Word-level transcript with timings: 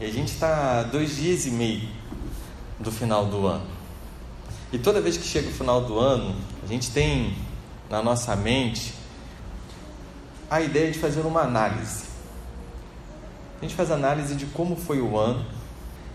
E 0.00 0.04
a 0.06 0.10
gente 0.10 0.32
está 0.32 0.82
dois 0.82 1.16
dias 1.16 1.44
e 1.44 1.50
meio 1.50 1.86
do 2.78 2.90
final 2.90 3.26
do 3.26 3.46
ano. 3.46 3.66
E 4.72 4.78
toda 4.78 4.98
vez 4.98 5.18
que 5.18 5.24
chega 5.24 5.50
o 5.50 5.52
final 5.52 5.82
do 5.82 5.98
ano, 5.98 6.34
a 6.64 6.66
gente 6.66 6.90
tem 6.90 7.36
na 7.90 8.02
nossa 8.02 8.34
mente 8.34 8.94
a 10.50 10.62
ideia 10.62 10.90
de 10.90 10.98
fazer 10.98 11.20
uma 11.20 11.42
análise. 11.42 12.04
A 13.58 13.62
gente 13.62 13.74
faz 13.74 13.90
análise 13.90 14.34
de 14.36 14.46
como 14.46 14.74
foi 14.74 15.02
o 15.02 15.18
ano 15.18 15.44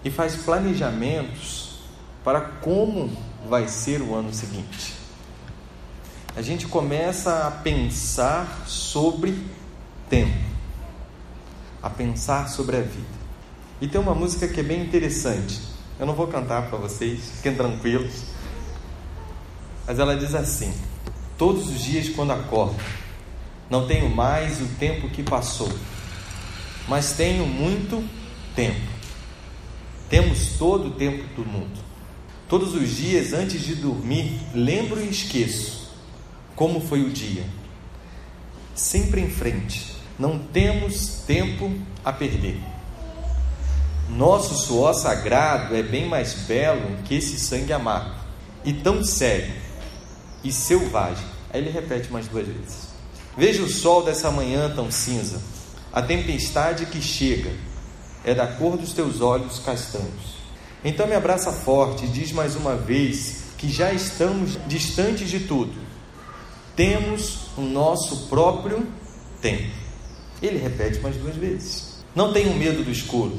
e 0.04 0.10
faz 0.10 0.36
planejamentos 0.36 1.78
para 2.24 2.42
como 2.42 3.16
vai 3.48 3.68
ser 3.68 4.02
o 4.02 4.16
ano 4.16 4.34
seguinte. 4.34 4.96
A 6.36 6.42
gente 6.42 6.66
começa 6.66 7.46
a 7.46 7.52
pensar 7.52 8.64
sobre 8.66 9.38
tempo, 10.10 10.44
a 11.84 11.90
pensar 11.90 12.50
sobre 12.50 12.78
a 12.78 12.82
vida. 12.82 13.15
E 13.86 13.88
tem 13.88 14.02
uma 14.02 14.16
música 14.16 14.48
que 14.48 14.60
é 14.60 14.64
bem 14.64 14.82
interessante. 14.82 15.62
Eu 16.00 16.08
não 16.08 16.16
vou 16.16 16.26
cantar 16.26 16.70
para 16.70 16.78
vocês, 16.80 17.20
fiquem 17.36 17.54
tranquilos. 17.54 18.24
Mas 19.86 20.00
ela 20.00 20.18
diz 20.18 20.34
assim: 20.34 20.74
Todos 21.38 21.70
os 21.70 21.84
dias 21.84 22.10
quando 22.10 22.32
acordo, 22.32 22.76
não 23.70 23.86
tenho 23.86 24.10
mais 24.10 24.60
o 24.60 24.66
tempo 24.80 25.08
que 25.10 25.22
passou, 25.22 25.72
mas 26.88 27.14
tenho 27.14 27.46
muito 27.46 28.04
tempo. 28.56 28.90
Temos 30.10 30.58
todo 30.58 30.88
o 30.88 30.92
tempo 30.94 31.24
do 31.36 31.46
mundo. 31.46 31.80
Todos 32.50 32.74
os 32.74 32.90
dias 32.90 33.34
antes 33.34 33.62
de 33.62 33.76
dormir, 33.76 34.42
lembro 34.56 35.00
e 35.00 35.12
esqueço 35.12 35.92
como 36.56 36.82
foi 36.82 37.04
o 37.04 37.12
dia. 37.12 37.46
Sempre 38.74 39.22
em 39.22 39.30
frente, 39.30 39.96
não 40.18 40.40
temos 40.40 41.24
tempo 41.28 41.72
a 42.04 42.12
perder. 42.12 42.75
Nosso 44.10 44.56
suor 44.56 44.94
sagrado 44.94 45.76
é 45.76 45.82
bem 45.82 46.08
mais 46.08 46.34
belo 46.34 46.98
que 47.06 47.16
esse 47.16 47.40
sangue 47.40 47.74
amargo, 47.74 48.16
e 48.64 48.72
tão 48.72 49.04
sério 49.04 49.54
e 50.44 50.52
selvagem. 50.52 51.26
Aí 51.52 51.60
ele 51.60 51.72
repete 51.72 52.12
mais 52.12 52.28
duas 52.28 52.48
vezes. 52.48 52.90
Veja 53.36 53.64
o 53.64 53.70
sol 53.70 54.04
dessa 54.04 54.30
manhã 54.30 54.72
tão 54.74 54.92
cinza, 54.92 55.42
a 55.92 56.02
tempestade 56.02 56.86
que 56.86 57.02
chega 57.02 57.52
é 58.24 58.34
da 58.34 58.48
cor 58.48 58.78
dos 58.78 58.94
teus 58.94 59.22
olhos 59.22 59.60
castanhos. 59.60 60.36
Então 60.84 61.08
me 61.08 61.16
abraça 61.16 61.52
forte 61.52 62.06
e 62.06 62.10
diz 62.10 62.32
mais 62.32 62.56
uma 62.56 62.76
vez 62.76 63.46
que 63.58 63.70
já 63.70 63.92
estamos 63.92 64.58
distantes 64.68 65.30
de 65.30 65.42
tudo. 65.42 65.74
Temos 66.76 67.48
o 67.58 67.62
nosso 67.62 68.28
próprio 68.28 68.86
tempo. 69.42 69.72
Ele 70.42 70.60
repete 70.60 71.00
mais 71.00 71.16
duas 71.16 71.36
vezes. 71.36 71.96
Não 72.14 72.32
tenho 72.32 72.54
medo 72.54 72.84
do 72.84 72.92
escuro, 72.92 73.38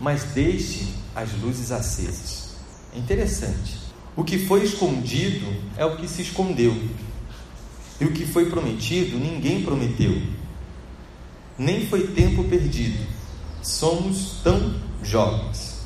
mas 0.00 0.24
deixe 0.24 0.86
as 1.14 1.32
luzes 1.40 1.70
acesas. 1.70 2.56
É 2.94 2.98
interessante. 2.98 3.78
O 4.16 4.24
que 4.24 4.38
foi 4.38 4.64
escondido 4.64 5.46
é 5.76 5.84
o 5.84 5.96
que 5.96 6.08
se 6.08 6.22
escondeu. 6.22 6.74
E 8.00 8.04
o 8.04 8.12
que 8.12 8.26
foi 8.26 8.50
prometido, 8.50 9.18
ninguém 9.18 9.62
prometeu. 9.62 10.20
Nem 11.58 11.86
foi 11.86 12.08
tempo 12.08 12.44
perdido. 12.44 13.06
Somos 13.62 14.40
tão 14.42 14.74
jovens. 15.02 15.80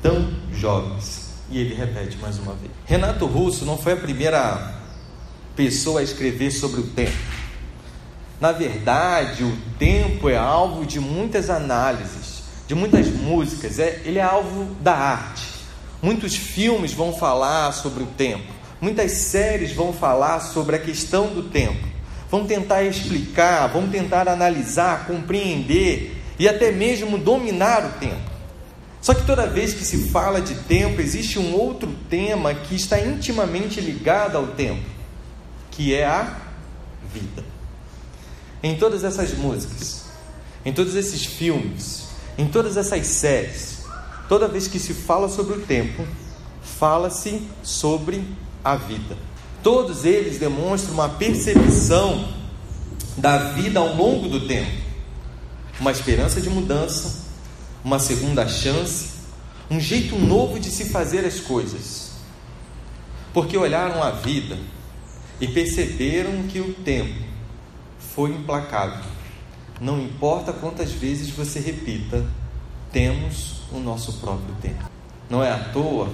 Tão 0.00 0.32
jovens. 0.52 1.32
E 1.50 1.58
ele 1.58 1.74
repete 1.74 2.16
mais 2.18 2.38
uma 2.38 2.54
vez. 2.54 2.72
Renato 2.86 3.26
Russo 3.26 3.64
não 3.64 3.76
foi 3.76 3.92
a 3.92 3.96
primeira 3.96 4.80
pessoa 5.54 6.00
a 6.00 6.02
escrever 6.02 6.50
sobre 6.50 6.80
o 6.80 6.86
tempo. 6.88 7.12
Na 8.40 8.50
verdade, 8.50 9.44
o 9.44 9.56
tempo 9.78 10.28
é 10.28 10.36
alvo 10.36 10.84
de 10.84 10.98
muitas 10.98 11.48
análises, 11.48 12.21
de 12.66 12.74
muitas 12.74 13.08
músicas, 13.08 13.78
é, 13.78 14.02
ele 14.04 14.18
é 14.18 14.22
alvo 14.22 14.74
da 14.80 14.94
arte. 14.94 15.46
Muitos 16.00 16.34
filmes 16.34 16.92
vão 16.92 17.12
falar 17.12 17.72
sobre 17.72 18.02
o 18.02 18.06
tempo. 18.06 18.52
Muitas 18.80 19.12
séries 19.12 19.72
vão 19.72 19.92
falar 19.92 20.40
sobre 20.40 20.74
a 20.74 20.78
questão 20.78 21.28
do 21.28 21.44
tempo, 21.44 21.86
vão 22.28 22.44
tentar 22.44 22.82
explicar, 22.82 23.68
vão 23.68 23.88
tentar 23.88 24.26
analisar, 24.26 25.06
compreender 25.06 26.20
e 26.36 26.48
até 26.48 26.72
mesmo 26.72 27.16
dominar 27.16 27.86
o 27.86 28.00
tempo. 28.00 28.32
Só 29.00 29.14
que 29.14 29.24
toda 29.24 29.46
vez 29.46 29.72
que 29.72 29.84
se 29.84 30.08
fala 30.08 30.40
de 30.40 30.54
tempo, 30.62 31.00
existe 31.00 31.38
um 31.38 31.54
outro 31.54 31.94
tema 32.10 32.52
que 32.54 32.74
está 32.74 33.00
intimamente 33.00 33.80
ligado 33.80 34.36
ao 34.36 34.48
tempo, 34.48 34.82
que 35.70 35.94
é 35.94 36.04
a 36.04 36.36
vida. 37.12 37.44
Em 38.60 38.76
todas 38.76 39.04
essas 39.04 39.32
músicas, 39.34 40.06
em 40.64 40.72
todos 40.72 40.96
esses 40.96 41.24
filmes, 41.24 42.01
em 42.38 42.46
todas 42.46 42.76
essas 42.76 43.06
séries, 43.06 43.82
toda 44.28 44.48
vez 44.48 44.66
que 44.66 44.78
se 44.78 44.94
fala 44.94 45.28
sobre 45.28 45.54
o 45.54 45.60
tempo, 45.60 46.06
fala-se 46.62 47.42
sobre 47.62 48.24
a 48.64 48.76
vida. 48.76 49.16
Todos 49.62 50.04
eles 50.04 50.38
demonstram 50.38 50.94
uma 50.94 51.08
percepção 51.08 52.28
da 53.16 53.52
vida 53.52 53.78
ao 53.78 53.94
longo 53.94 54.28
do 54.28 54.46
tempo, 54.46 54.72
uma 55.78 55.92
esperança 55.92 56.40
de 56.40 56.48
mudança, 56.48 57.22
uma 57.84 57.98
segunda 57.98 58.48
chance, 58.48 59.10
um 59.70 59.78
jeito 59.78 60.16
novo 60.18 60.58
de 60.58 60.70
se 60.70 60.86
fazer 60.90 61.24
as 61.24 61.40
coisas. 61.40 62.12
Porque 63.32 63.56
olharam 63.56 64.02
a 64.02 64.10
vida 64.10 64.58
e 65.40 65.46
perceberam 65.46 66.44
que 66.48 66.60
o 66.60 66.74
tempo 66.74 67.18
foi 68.14 68.30
implacável. 68.30 69.11
Não 69.82 70.00
importa 70.00 70.52
quantas 70.52 70.92
vezes 70.92 71.30
você 71.30 71.58
repita, 71.58 72.24
temos 72.92 73.62
o 73.72 73.80
nosso 73.80 74.12
próprio 74.20 74.54
tempo. 74.62 74.88
Não 75.28 75.42
é 75.42 75.50
à 75.50 75.58
toa 75.58 76.08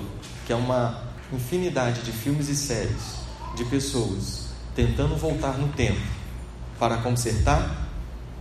que 0.46 0.54
é 0.54 0.56
uma 0.56 1.02
infinidade 1.30 2.00
de 2.00 2.10
filmes 2.10 2.48
e 2.48 2.56
séries 2.56 3.18
de 3.54 3.66
pessoas 3.66 4.46
tentando 4.74 5.14
voltar 5.16 5.58
no 5.58 5.68
tempo 5.68 6.00
para 6.78 6.96
consertar 6.96 7.90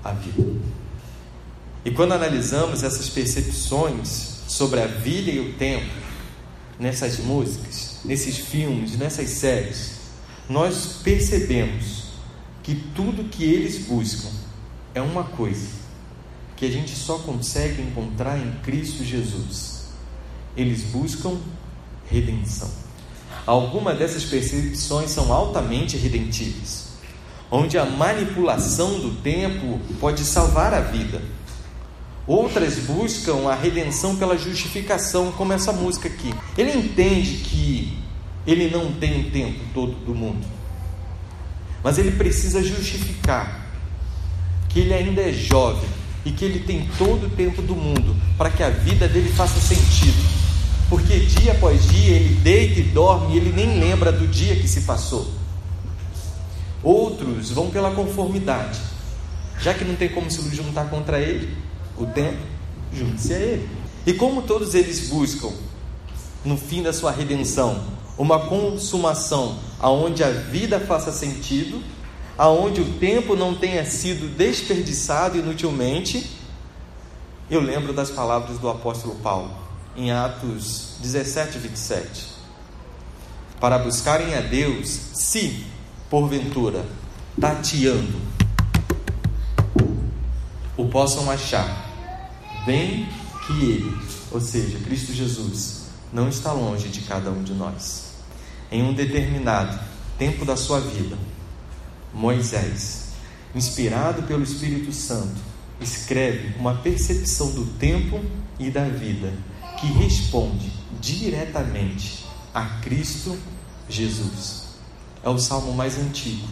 a 0.01 0.13
vida. 0.13 0.61
E 1.83 1.91
quando 1.91 2.13
analisamos 2.13 2.81
essas 2.81 3.09
percepções 3.09 4.43
sobre 4.47 4.79
a 4.79 4.87
vida 4.87 5.29
e 5.29 5.41
o 5.41 5.53
tempo 5.55 5.93
nessas 6.79 7.19
músicas, 7.19 7.99
nesses 8.05 8.37
filmes, 8.37 8.97
nessas 8.97 9.29
séries, 9.31 9.91
nós 10.47 11.01
percebemos 11.03 12.11
que 12.63 12.75
tudo 12.95 13.25
que 13.25 13.43
eles 13.43 13.79
buscam 13.79 14.36
é 14.97 15.01
uma 15.01 15.23
coisa 15.23 15.67
que 16.55 16.65
a 16.65 16.71
gente 16.71 16.95
só 16.95 17.19
consegue 17.19 17.81
encontrar 17.83 18.37
em 18.37 18.51
Cristo 18.63 19.03
Jesus. 19.03 19.89
Eles 20.55 20.83
buscam 20.83 21.37
redenção. 22.09 22.69
Algumas 23.45 23.97
dessas 23.99 24.25
percepções 24.25 25.11
são 25.11 25.31
altamente 25.31 25.95
redentivas, 25.97 26.87
onde 27.51 27.77
a 27.77 27.85
manipulação 27.85 28.99
do 28.99 29.21
tempo 29.21 29.79
pode 29.99 30.25
salvar 30.25 30.73
a 30.73 30.81
vida. 30.81 31.21
Outras 32.25 32.79
buscam 32.79 33.47
a 33.47 33.55
redenção 33.55 34.17
pela 34.17 34.37
justificação, 34.37 35.31
como 35.31 35.53
essa 35.53 35.71
música 35.71 36.09
aqui. 36.09 36.33
Ele 36.57 36.75
entende 36.75 37.37
que 37.37 37.97
ele 38.47 38.69
não 38.69 38.91
tem 38.93 39.21
o 39.21 39.31
tempo 39.31 39.59
todo 39.73 39.93
do 39.93 40.15
mundo, 40.15 40.45
mas 41.83 41.99
ele 41.99 42.11
precisa 42.11 42.63
justificar 42.63 43.66
que 44.77 44.81
ele 44.81 44.93
ainda 44.93 45.21
é 45.23 45.33
jovem 45.33 45.89
e 46.23 46.31
que 46.31 46.45
ele 46.45 46.59
tem 46.59 46.87
todo 46.99 47.25
o 47.25 47.29
tempo 47.31 47.63
do 47.63 47.75
mundo 47.75 48.15
para 48.37 48.51
que 48.51 48.61
a 48.61 48.69
vida 48.69 49.07
dele 49.07 49.27
faça 49.31 49.59
sentido 49.59 50.23
porque 50.87 51.17
dia 51.17 51.53
após 51.53 51.83
dia 51.87 52.15
ele 52.15 52.35
deita 52.35 52.81
e 52.81 52.83
dorme 52.83 53.33
e 53.33 53.37
ele 53.37 53.51
nem 53.51 53.79
lembra 53.79 54.11
do 54.11 54.27
dia 54.27 54.55
que 54.55 54.67
se 54.67 54.81
passou. 54.81 55.27
Outros 56.83 57.49
vão 57.49 57.71
pela 57.71 57.89
conformidade, 57.91 58.79
já 59.59 59.73
que 59.73 59.83
não 59.83 59.95
tem 59.95 60.09
como 60.09 60.29
se 60.29 60.55
juntar 60.55 60.91
contra 60.91 61.19
ele, 61.19 61.57
o 61.97 62.05
tempo, 62.05 62.37
junte-se 62.93 63.33
a 63.33 63.39
ele. 63.39 63.69
E 64.05 64.13
como 64.13 64.43
todos 64.43 64.75
eles 64.75 65.09
buscam, 65.09 65.51
no 66.45 66.55
fim 66.55 66.83
da 66.83 66.93
sua 66.93 67.11
redenção, 67.11 67.83
uma 68.17 68.45
consumação 68.45 69.57
aonde 69.79 70.23
a 70.23 70.29
vida 70.29 70.79
faça 70.79 71.11
sentido, 71.11 71.81
aonde 72.37 72.81
o 72.81 72.93
tempo 72.99 73.35
não 73.35 73.55
tenha 73.55 73.83
sido 73.85 74.27
desperdiçado 74.37 75.37
inutilmente, 75.37 76.29
eu 77.49 77.61
lembro 77.61 77.93
das 77.93 78.11
palavras 78.11 78.59
do 78.59 78.69
apóstolo 78.69 79.15
Paulo 79.15 79.51
em 79.95 80.11
Atos 80.11 80.97
17, 81.01 81.57
27. 81.57 82.37
Para 83.59 83.79
buscarem 83.79 84.35
a 84.35 84.41
Deus, 84.41 84.87
se, 85.13 85.65
porventura, 86.09 86.85
tateando, 87.41 88.21
o 90.77 90.85
possam 90.85 91.31
achar, 91.31 91.89
bem 92.65 93.09
que 93.47 93.53
Ele, 93.53 93.97
ou 94.31 94.39
seja, 94.39 94.77
Cristo 94.79 95.11
Jesus, 95.11 95.87
não 96.13 96.29
está 96.29 96.51
longe 96.51 96.89
de 96.89 97.01
cada 97.01 97.31
um 97.31 97.41
de 97.41 97.53
nós. 97.53 98.17
Em 98.71 98.83
um 98.83 98.93
determinado 98.93 99.79
tempo 100.19 100.45
da 100.45 100.55
sua 100.55 100.79
vida, 100.79 101.17
Moisés, 102.17 103.09
inspirado 103.53 104.23
pelo 104.23 104.43
Espírito 104.43 104.91
Santo, 104.91 105.39
escreve 105.79 106.57
uma 106.57 106.73
percepção 106.73 107.51
do 107.51 107.65
tempo 107.77 108.19
e 108.59 108.71
da 108.71 108.85
vida 108.85 109.31
que 109.79 109.85
responde 109.85 110.71
diretamente 110.99 112.25
a 112.51 112.65
Cristo 112.81 113.37
Jesus. 113.87 114.63
É 115.23 115.29
o 115.29 115.37
salmo 115.37 115.71
mais 115.73 115.99
antigo, 115.99 116.47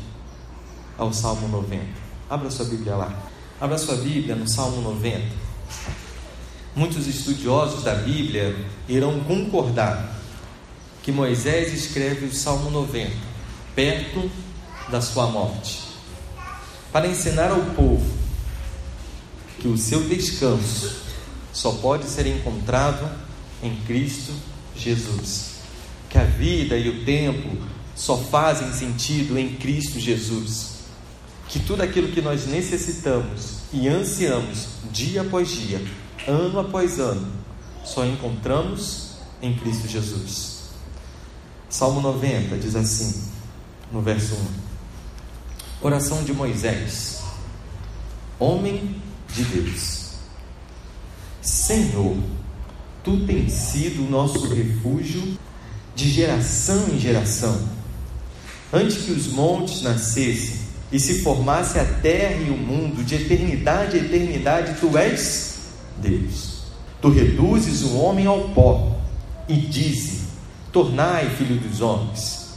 é 0.99 1.03
o 1.03 1.11
salmo 1.11 1.47
90. 1.47 1.83
Abra 2.29 2.51
sua 2.51 2.65
Bíblia 2.65 2.95
lá. 2.95 3.23
Abra 3.59 3.79
sua 3.79 3.95
Bíblia 3.95 4.35
no 4.35 4.47
salmo 4.47 4.81
90. 4.81 5.25
Muitos 6.75 7.07
estudiosos 7.07 7.83
da 7.83 7.95
Bíblia 7.95 8.55
irão 8.87 9.19
concordar 9.21 10.15
que 11.01 11.11
Moisés 11.11 11.73
escreve 11.73 12.25
o 12.25 12.33
salmo 12.33 12.69
90 12.69 13.11
perto 13.75 14.29
da 14.89 15.01
sua 15.01 15.27
morte, 15.27 15.81
para 16.91 17.07
ensinar 17.07 17.51
ao 17.51 17.61
povo 17.75 18.05
que 19.59 19.67
o 19.67 19.77
seu 19.77 20.03
descanso 20.07 21.03
só 21.51 21.71
pode 21.71 22.05
ser 22.05 22.27
encontrado 22.27 23.09
em 23.63 23.75
Cristo 23.87 24.33
Jesus. 24.75 25.55
Que 26.09 26.17
a 26.17 26.23
vida 26.23 26.77
e 26.77 26.89
o 26.89 27.05
tempo 27.05 27.57
só 27.95 28.17
fazem 28.17 28.71
sentido 28.73 29.37
em 29.37 29.55
Cristo 29.55 29.99
Jesus. 29.99 30.75
Que 31.47 31.59
tudo 31.59 31.81
aquilo 31.81 32.09
que 32.09 32.21
nós 32.21 32.45
necessitamos 32.45 33.59
e 33.73 33.87
ansiamos 33.87 34.67
dia 34.91 35.21
após 35.21 35.49
dia, 35.49 35.81
ano 36.27 36.59
após 36.59 36.99
ano, 36.99 37.27
só 37.83 38.05
encontramos 38.05 39.15
em 39.41 39.55
Cristo 39.55 39.87
Jesus. 39.87 40.69
Salmo 41.69 42.01
90 42.01 42.57
diz 42.57 42.75
assim, 42.75 43.23
no 43.91 44.01
verso 44.01 44.35
1: 44.35 44.64
Oração 45.81 46.23
de 46.23 46.33
Moisés, 46.33 47.21
homem 48.39 48.95
de 49.33 49.43
Deus. 49.43 50.13
Senhor, 51.41 52.15
tu 53.03 53.25
tens 53.25 53.51
sido 53.51 54.05
o 54.05 54.09
nosso 54.09 54.47
refúgio 54.47 55.37
de 55.93 56.09
geração 56.09 56.87
em 56.89 56.97
geração. 56.97 57.61
Antes 58.71 59.03
que 59.03 59.11
os 59.11 59.27
montes 59.27 59.81
nascessem 59.81 60.59
e 60.91 60.99
se 60.99 61.21
formasse 61.21 61.77
a 61.77 61.85
terra 61.85 62.41
e 62.41 62.49
o 62.49 62.57
mundo, 62.57 63.03
de 63.03 63.15
eternidade 63.15 63.97
a 63.97 64.01
eternidade, 64.01 64.79
tu 64.79 64.97
és 64.97 65.59
Deus. 65.97 66.63
Tu 67.01 67.09
reduzes 67.09 67.83
o 67.83 67.97
homem 67.97 68.25
ao 68.25 68.49
pó 68.49 68.97
e 69.47 69.55
dizes: 69.55 70.21
Tornai, 70.71 71.29
filho 71.31 71.59
dos 71.59 71.81
homens, 71.81 72.55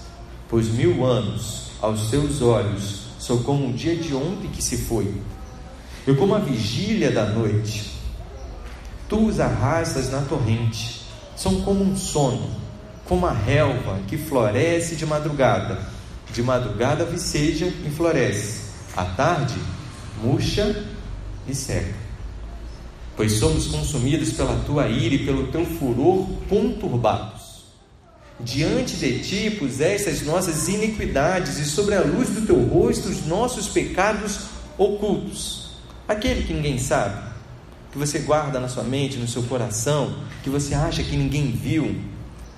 pois 0.49 0.69
mil 0.69 1.05
anos 1.05 1.73
aos 1.83 2.11
teus 2.11 2.41
olhos 2.41 3.08
são 3.29 3.43
como 3.43 3.67
um 3.67 3.73
dia 3.73 3.95
de 3.95 4.15
ontem 4.15 4.49
que 4.49 4.65
se 4.65 4.79
foi 4.79 5.15
e 6.07 6.15
como 6.15 6.35
a 6.35 6.39
vigília 6.39 7.11
da 7.11 7.27
noite. 7.27 7.93
Tu 9.07 9.19
os 9.27 9.39
arrastas 9.39 10.11
na 10.11 10.23
torrente, 10.23 11.03
são 11.37 11.61
como 11.61 11.85
um 11.85 11.95
sono, 11.95 12.51
como 13.05 13.27
a 13.27 13.33
relva 13.33 14.01
que 14.09 14.17
floresce 14.17 14.97
de 14.97 15.05
madrugada. 15.05 15.79
De 16.33 16.43
madrugada 16.43 17.05
viceja 17.05 17.67
e 17.67 17.91
floresce, 17.91 18.63
à 18.97 19.05
tarde 19.05 19.57
murcha 20.23 20.85
e 21.47 21.55
seca. 21.55 21.95
Pois 23.15 23.33
somos 23.33 23.67
consumidos 23.67 24.33
pela 24.33 24.57
tua 24.65 24.89
ira 24.89 25.15
e 25.17 25.27
pelo 25.27 25.49
teu 25.49 25.67
furor 25.67 26.27
conturbados. 26.49 27.38
Diante 28.41 28.97
de 28.97 29.19
ti 29.21 29.51
puseste 29.51 30.09
as 30.09 30.23
nossas 30.23 30.69
iniquidades 30.69 31.59
e 31.59 31.65
sobre 31.65 31.95
a 31.95 32.01
luz 32.01 32.29
do 32.31 32.47
teu 32.47 32.63
rosto 32.63 33.09
os 33.09 33.27
nossos 33.27 33.69
pecados 33.69 34.43
ocultos 34.77 35.69
aquele 36.09 36.43
que 36.43 36.55
ninguém 36.55 36.79
sabe, 36.79 37.21
que 37.93 37.99
você 37.99 38.21
guarda 38.21 38.59
na 38.59 38.69
sua 38.69 38.83
mente, 38.83 39.19
no 39.19 39.29
seu 39.29 39.43
coração, 39.43 40.17
que 40.43 40.49
você 40.49 40.75
acha 40.75 41.03
que 41.03 41.17
ninguém 41.17 41.51
viu, 41.51 42.01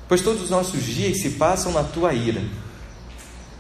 pois 0.09 0.23
todos 0.23 0.43
os 0.43 0.51
nossos 0.51 0.85
dias 0.85 1.21
se 1.21 1.31
passam 1.31 1.73
na 1.73 1.83
tua 1.83 2.15
ira. 2.15 2.43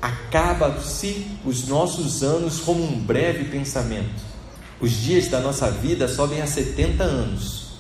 Acaba-se 0.00 1.26
os 1.44 1.66
nossos 1.66 2.22
anos 2.22 2.60
como 2.60 2.82
um 2.82 2.98
breve 2.98 3.44
pensamento. 3.44 4.30
Os 4.80 4.92
dias 4.92 5.28
da 5.28 5.40
nossa 5.40 5.70
vida 5.70 6.08
sobem 6.08 6.40
a 6.40 6.46
70 6.46 7.02
anos, 7.02 7.72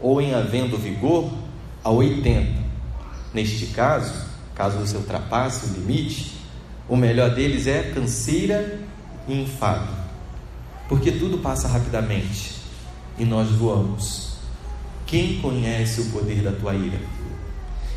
ou 0.00 0.20
em 0.20 0.34
havendo 0.34 0.76
vigor, 0.76 1.32
a 1.82 1.90
80. 1.90 2.65
Neste 3.36 3.66
caso, 3.66 4.14
caso 4.54 4.78
você 4.78 4.96
ultrapasse 4.96 5.66
o 5.66 5.74
limite, 5.74 6.32
o 6.88 6.96
melhor 6.96 7.34
deles 7.34 7.66
é 7.66 7.92
canseira 7.94 8.80
e 9.28 9.42
enfado 9.42 10.06
porque 10.88 11.12
tudo 11.12 11.38
passa 11.38 11.68
rapidamente 11.68 12.54
e 13.18 13.24
nós 13.24 13.48
voamos. 13.50 14.36
Quem 15.06 15.40
conhece 15.40 16.00
o 16.00 16.10
poder 16.10 16.42
da 16.42 16.52
tua 16.52 16.74
ira? 16.74 17.00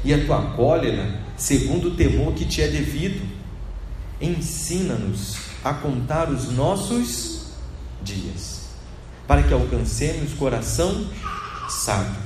E 0.03 0.13
a 0.13 0.25
tua 0.25 0.53
cólera, 0.55 1.19
segundo 1.37 1.89
o 1.89 1.95
temor 1.95 2.33
que 2.33 2.45
te 2.45 2.61
é 2.61 2.67
devido, 2.67 3.27
ensina-nos 4.21 5.37
a 5.63 5.73
contar 5.73 6.29
os 6.29 6.51
nossos 6.51 7.47
dias, 8.01 8.69
para 9.27 9.43
que 9.43 9.53
alcancemos 9.53 10.33
coração 10.33 11.07
sábio. 11.67 12.21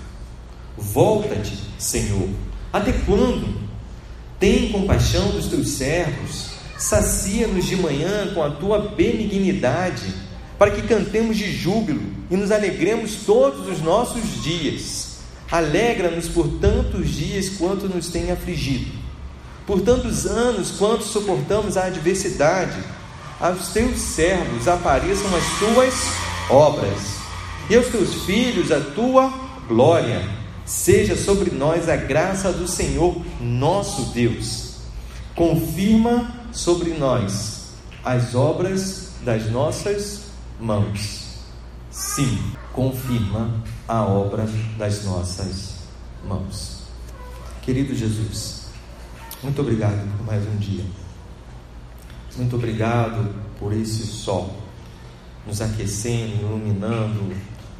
Volta-te, 0.77 1.57
Senhor. 1.79 2.29
Até 2.73 2.91
quando? 2.91 3.61
Tem 4.39 4.71
compaixão 4.71 5.29
dos 5.29 5.45
teus 5.45 5.69
servos, 5.69 6.47
sacia-nos 6.75 7.65
de 7.65 7.75
manhã 7.75 8.33
com 8.33 8.41
a 8.41 8.49
tua 8.49 8.79
benignidade 8.79 10.11
para 10.57 10.71
que 10.71 10.81
cantemos 10.81 11.37
de 11.37 11.51
júbilo 11.51 12.01
e 12.31 12.35
nos 12.35 12.51
alegremos 12.51 13.17
todos 13.27 13.67
os 13.67 13.79
nossos 13.79 14.43
dias. 14.43 15.17
Alegra-nos 15.51 16.27
por 16.27 16.47
tantos 16.59 17.09
dias 17.09 17.49
quanto 17.49 17.87
nos 17.87 18.07
tem 18.07 18.31
afligido, 18.31 18.91
por 19.67 19.81
tantos 19.81 20.25
anos 20.25 20.71
quanto 20.71 21.03
suportamos 21.03 21.77
a 21.77 21.85
adversidade. 21.85 22.79
Aos 23.39 23.67
teus 23.69 23.99
servos 23.99 24.67
apareçam 24.67 25.29
as 25.35 25.59
tuas 25.59 25.93
obras, 26.49 27.17
e 27.69 27.75
aos 27.75 27.87
teus 27.87 28.23
filhos 28.25 28.71
a 28.71 28.79
tua 28.79 29.31
glória. 29.67 30.42
Seja 30.65 31.15
sobre 31.17 31.51
nós 31.51 31.89
a 31.89 31.95
graça 31.95 32.51
do 32.51 32.67
Senhor 32.67 33.21
nosso 33.41 34.13
Deus. 34.13 34.75
Confirma 35.35 36.33
sobre 36.51 36.91
nós 36.91 37.73
as 38.03 38.33
obras 38.35 39.11
das 39.23 39.49
nossas 39.49 40.21
mãos. 40.59 41.23
Sim, 41.91 42.39
confirma 42.71 43.63
a 43.87 44.03
obra 44.03 44.47
das 44.77 45.03
nossas 45.03 45.75
mãos. 46.27 46.83
Querido 47.61 47.95
Jesus, 47.95 48.67
muito 49.41 49.61
obrigado 49.61 50.17
por 50.17 50.25
mais 50.25 50.45
um 50.47 50.57
dia. 50.57 50.85
Muito 52.35 52.55
obrigado 52.55 53.35
por 53.59 53.73
esse 53.73 54.05
sol 54.07 54.55
nos 55.45 55.61
aquecendo, 55.61 56.41
iluminando 56.41 57.35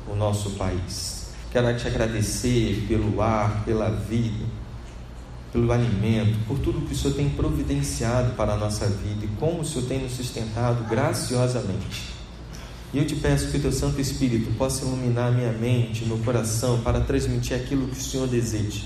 o 0.07 0.15
nosso 0.15 0.51
país. 0.51 1.12
Quero 1.53 1.77
te 1.77 1.87
agradecer 1.87 2.83
pelo 2.87 3.21
ar, 3.21 3.63
pela 3.63 3.87
vida, 3.91 4.43
pelo 5.51 5.71
alimento, 5.71 6.35
por 6.47 6.57
tudo 6.57 6.81
que 6.81 6.93
o 6.93 6.97
Senhor 6.97 7.13
tem 7.13 7.29
providenciado 7.29 8.31
para 8.31 8.53
a 8.53 8.57
nossa 8.57 8.87
vida 8.87 9.25
e 9.25 9.27
como 9.39 9.61
o 9.61 9.65
Senhor 9.65 9.87
tem 9.87 10.01
nos 10.01 10.13
sustentado 10.13 10.83
graciosamente. 10.89 12.11
E 12.91 12.97
eu 12.97 13.05
te 13.05 13.15
peço 13.15 13.51
que 13.51 13.57
o 13.57 13.61
teu 13.61 13.71
Santo 13.71 14.01
Espírito 14.01 14.51
possa 14.57 14.83
iluminar 14.83 15.31
minha 15.31 15.51
mente, 15.51 16.05
meu 16.05 16.17
coração, 16.17 16.81
para 16.81 17.01
transmitir 17.01 17.55
aquilo 17.55 17.87
que 17.87 17.99
o 17.99 18.01
Senhor 18.01 18.27
deseja. 18.27 18.81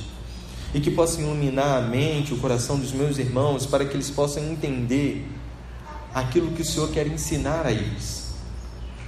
E 0.74 0.82
que 0.82 0.92
possa 0.92 1.22
iluminar 1.22 1.82
a 1.82 1.88
mente, 1.88 2.34
o 2.34 2.38
coração 2.38 2.78
dos 2.78 2.92
meus 2.92 3.18
irmãos, 3.18 3.66
para 3.66 3.86
que 3.86 3.94
eles 3.94 4.10
possam 4.10 4.44
entender 4.44 5.26
aquilo 6.14 6.52
que 6.52 6.64
o 6.64 6.66
Senhor 6.66 6.92
quer 6.92 7.08
ensinar 7.08 7.66
a 7.66 7.72
eles. 7.72 8.34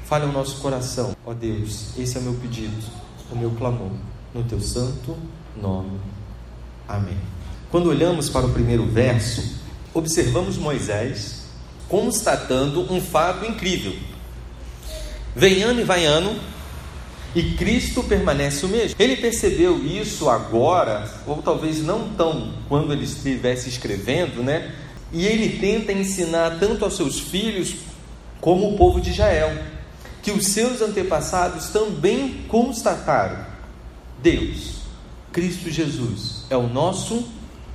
Fale 0.06 0.24
ao 0.24 0.32
nosso 0.32 0.62
coração, 0.62 1.14
ó 1.26 1.34
Deus, 1.34 1.90
esse 1.98 2.16
é 2.16 2.22
o 2.22 2.24
meu 2.24 2.36
pedido, 2.36 3.09
o 3.32 3.36
meu 3.36 3.52
clamor, 3.52 3.92
no 4.34 4.44
teu 4.44 4.60
santo 4.60 5.16
nome. 5.60 6.00
Amém. 6.88 7.18
Quando 7.72 7.90
olhamos 7.90 8.30
para 8.30 8.46
o 8.46 8.52
primeiro 8.52 8.86
verso, 8.86 9.60
observamos 9.94 10.58
Moisés 10.58 11.48
constatando 11.88 12.92
um 12.94 13.02
fato 13.02 13.46
incrível 13.46 13.94
Vem 15.36 15.62
ano 15.64 15.82
e 15.82 15.84
vai 15.84 16.06
ano, 16.06 16.36
e 17.36 17.54
Cristo 17.54 18.04
permanece 18.04 18.66
o 18.66 18.70
mesmo. 18.70 18.96
Ele 19.00 19.16
percebeu 19.16 19.86
isso 19.86 20.28
agora, 20.30 21.10
ou 21.28 21.42
talvez 21.42 21.84
não 21.84 22.10
tão 22.10 22.52
quando 22.68 22.92
ele 22.92 23.04
estivesse 23.04 23.70
escrevendo, 23.70 24.44
né? 24.44 24.74
E 25.14 25.26
ele 25.26 25.60
tenta 25.60 25.94
ensinar 25.94 26.58
tanto 26.60 26.84
aos 26.84 26.96
seus 26.96 27.20
filhos 27.20 27.76
como 28.42 28.74
o 28.74 28.78
povo 28.78 29.00
de 29.00 29.12
Israel, 29.12 29.56
que 30.22 30.32
os 30.32 30.48
seus 30.48 30.82
antepassados 30.82 31.70
também 31.70 32.46
constataram: 32.48 33.46
Deus, 34.22 34.82
Cristo 35.32 35.70
Jesus, 35.70 36.46
é 36.50 36.58
o 36.58 36.68
nosso 36.68 37.28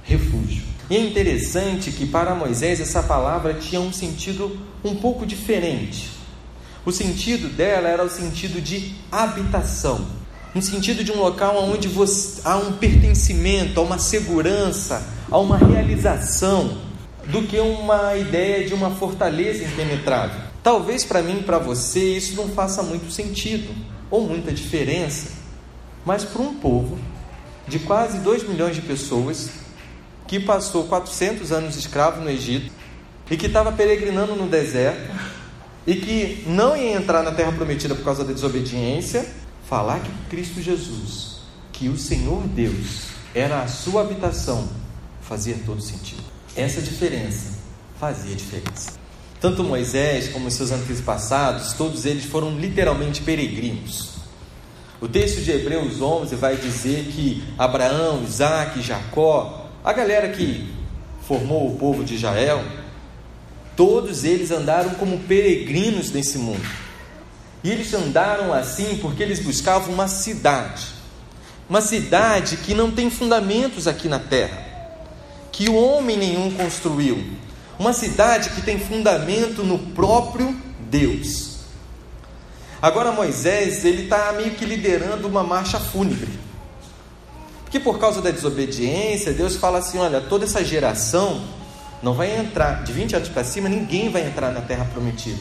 refúgio. 0.03 0.63
E 0.91 0.97
é 0.97 1.01
interessante 1.01 1.91
que 1.91 2.07
para 2.07 2.35
Moisés 2.35 2.81
essa 2.81 3.03
palavra 3.03 3.55
tinha 3.55 3.81
um 3.81 3.93
sentido 3.93 4.59
um 4.85 4.95
pouco 4.95 5.25
diferente. 5.25 6.11
O 6.85 6.93
sentido 6.93 7.49
dela 7.49 7.89
era 7.89 8.05
o 8.05 8.11
sentido 8.11 8.61
de 8.61 8.95
habitação, 9.11 10.07
no 10.55 10.61
sentido 10.61 11.03
de 11.03 11.11
um 11.11 11.19
local 11.19 11.65
onde 11.65 11.89
você, 11.89 12.43
há 12.45 12.59
um 12.59 12.73
pertencimento, 12.73 13.81
há 13.81 13.83
uma 13.83 13.99
segurança, 13.99 15.03
há 15.31 15.39
uma 15.39 15.57
realização, 15.57 16.77
do 17.27 17.43
que 17.43 17.59
uma 17.59 18.15
ideia 18.17 18.67
de 18.67 18.75
uma 18.75 18.91
fortaleza 18.91 19.65
impenetrável. 19.65 20.54
Talvez 20.65 21.05
para 21.05 21.23
mim 21.23 21.41
e 21.41 21.43
para 21.43 21.59
você 21.59 22.17
isso 22.17 22.37
não 22.37 22.49
faça 22.49 22.83
muito 22.83 23.13
sentido 23.13 23.69
ou 24.11 24.27
muita 24.27 24.51
diferença, 24.51 25.29
mas 26.07 26.25
para 26.25 26.41
um 26.41 26.55
povo 26.55 26.99
de 27.69 27.79
quase 27.81 28.19
2 28.21 28.49
milhões 28.49 28.75
de 28.75 28.81
pessoas 28.81 29.51
que 30.27 30.41
passou 30.41 30.85
400 30.85 31.53
anos 31.53 31.77
escravo 31.77 32.23
no 32.23 32.31
Egito 32.31 32.73
e 33.31 33.37
que 33.37 33.45
estava 33.45 33.73
peregrinando 33.73 34.35
no 34.35 34.49
deserto 34.49 35.15
e 35.87 35.97
que 35.97 36.45
não 36.47 36.75
ia 36.75 36.97
entrar 36.97 37.23
na 37.23 37.33
terra 37.33 37.53
prometida 37.53 37.95
por 37.95 38.03
causa 38.03 38.25
da 38.25 38.33
desobediência, 38.33 39.29
falar 39.69 40.01
que 40.01 40.11
Cristo 40.31 40.63
Jesus, 40.63 41.41
que 41.75 41.91
o 41.91 41.99
Senhor 41.99 42.41
Deus 42.49 43.09
era 43.35 43.63
a 43.63 43.69
sua 43.69 44.01
habitação, 44.01 44.67
fazia 45.21 45.59
todo 45.67 45.83
sentido. 45.83 46.25
Essa 46.57 46.81
diferença 46.81 47.53
fazia 48.01 48.35
diferença. 48.35 49.04
Tanto 49.45 49.63
Moisés 49.63 50.29
como 50.29 50.51
seus 50.51 50.73
antepassados, 50.73 51.75
todos 51.75 52.07
eles 52.07 52.25
foram 52.25 52.59
literalmente 52.59 53.21
peregrinos. 53.21 54.13
O 55.03 55.07
texto 55.07 55.43
de 55.43 55.51
Hebreus 55.51 56.01
11 56.01 56.35
vai 56.37 56.57
dizer 56.57 57.09
que 57.13 57.45
Abraão, 57.59 58.25
Isaac, 58.25 58.81
Jacó, 58.81 59.69
a 59.85 59.93
galera 59.93 60.31
que 60.31 60.67
formou 61.29 61.71
o 61.71 61.77
povo 61.77 62.03
de 62.03 62.15
Israel, 62.15 62.65
todos 63.77 64.25
eles 64.25 64.51
andaram 64.51 64.95
como 64.95 65.19
peregrinos 65.19 66.11
nesse 66.11 66.39
mundo. 66.39 66.67
E 67.63 67.71
eles 67.71 67.93
andaram 67.93 68.51
assim 68.51 68.97
porque 68.97 69.23
eles 69.23 69.41
buscavam 69.41 69.93
uma 69.93 70.09
cidade, 70.09 70.87
uma 71.69 71.83
cidade 71.83 72.57
que 72.57 72.73
não 72.73 72.91
tem 72.91 73.11
fundamentos 73.11 73.87
aqui 73.87 74.09
na 74.09 74.19
terra, 74.19 74.57
que 75.53 75.69
o 75.69 75.75
homem 75.75 76.17
nenhum 76.17 76.51
construiu, 76.53 77.23
uma 77.79 77.93
cidade 77.93 78.51
que 78.51 78.63
tem 78.63 78.79
fundamento 78.79 79.63
no 79.63 79.79
próprio 79.79 80.55
Deus. 80.91 81.55
Agora 82.81 83.13
Moisés, 83.13 83.85
ele 83.85 84.05
está 84.05 84.33
meio 84.33 84.53
que 84.53 84.65
liderando 84.65 85.27
uma 85.27 85.43
marcha 85.43 85.81
fúnebre. 85.81 86.29
Porque 87.65 87.81
por 87.81 87.99
causa 87.99 88.21
da 88.21 88.31
desobediência, 88.31 89.33
Deus 89.33 89.57
fala 89.57 89.79
assim: 89.79 89.99
olha, 89.99 90.21
toda 90.21 90.45
essa 90.45 90.65
geração 90.65 91.43
não 92.03 92.13
vai 92.13 92.37
entrar, 92.37 92.85
de 92.85 92.93
20 92.93 93.17
anos 93.17 93.29
para 93.31 93.43
cima, 93.43 93.69
ninguém 93.69 94.11
vai 94.11 94.27
entrar 94.27 94.53
na 94.53 94.61
terra 94.61 94.85
prometida. 94.93 95.41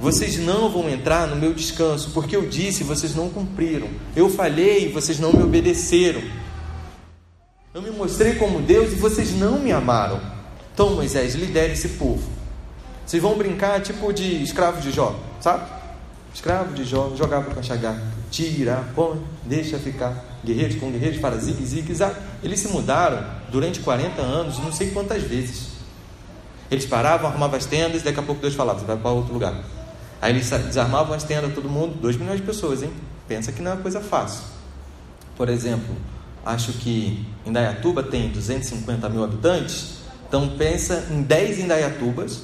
Vocês 0.00 0.38
não 0.38 0.70
vão 0.70 0.88
entrar 0.88 1.26
no 1.26 1.34
meu 1.34 1.52
descanso, 1.52 2.12
porque 2.12 2.36
eu 2.36 2.46
disse 2.46 2.84
vocês 2.84 3.16
não 3.16 3.28
cumpriram. 3.28 3.88
Eu 4.14 4.30
falhei 4.30 4.92
vocês 4.92 5.18
não 5.18 5.32
me 5.32 5.42
obedeceram. 5.42 6.22
Eu 7.74 7.82
me 7.82 7.90
mostrei 7.90 8.36
como 8.36 8.60
Deus 8.60 8.92
e 8.92 8.96
vocês 8.96 9.32
não 9.32 9.58
me 9.58 9.72
amaram. 9.72 10.37
Então, 10.78 10.90
Moisés, 10.90 11.34
lidere 11.34 11.72
esse 11.72 11.88
povo. 11.88 12.22
Vocês 13.04 13.20
vão 13.20 13.36
brincar 13.36 13.82
tipo 13.82 14.12
de 14.12 14.40
escravo 14.44 14.80
de 14.80 14.92
Jó, 14.92 15.18
sabe? 15.40 15.68
Escravo 16.32 16.72
de 16.72 16.84
Jó, 16.84 17.10
jogava 17.16 17.52
com 17.52 17.58
a 17.58 17.62
chagar, 17.64 18.00
tira, 18.30 18.84
põe, 18.94 19.20
deixa 19.44 19.76
ficar. 19.76 20.14
Guerreiros 20.44 20.76
com 20.76 20.88
guerreiros 20.92 21.18
para 21.18 21.36
zigue, 21.36 21.66
zigue, 21.66 21.92
zague. 21.92 22.14
Eles 22.44 22.60
se 22.60 22.68
mudaram 22.68 23.26
durante 23.50 23.80
40 23.80 24.22
anos, 24.22 24.60
não 24.60 24.70
sei 24.72 24.92
quantas 24.92 25.20
vezes. 25.20 25.70
Eles 26.70 26.86
paravam, 26.86 27.28
arrumavam 27.28 27.56
as 27.56 27.66
tendas, 27.66 28.04
daqui 28.04 28.20
a 28.20 28.22
pouco 28.22 28.40
Deus 28.40 28.54
falava, 28.54 28.78
você 28.78 28.86
vai 28.86 28.96
para 28.96 29.10
outro 29.10 29.32
lugar. 29.32 29.60
Aí 30.22 30.32
eles 30.32 30.48
desarmavam 30.48 31.12
as 31.12 31.24
tendas, 31.24 31.52
todo 31.52 31.68
mundo, 31.68 31.96
2 32.00 32.16
milhões 32.18 32.38
de 32.38 32.46
pessoas, 32.46 32.84
hein? 32.84 32.92
Pensa 33.26 33.50
que 33.50 33.60
não 33.60 33.72
é 33.72 33.74
uma 33.74 33.82
coisa 33.82 34.00
fácil. 34.00 34.44
Por 35.36 35.48
exemplo, 35.48 35.96
acho 36.46 36.72
que 36.74 37.26
Indaiatuba 37.44 38.00
tem 38.04 38.28
250 38.28 39.08
mil 39.08 39.24
habitantes, 39.24 39.97
então 40.28 40.56
pensa 40.58 41.08
em 41.10 41.22
10 41.22 41.60
Indaiatubas, 41.60 42.42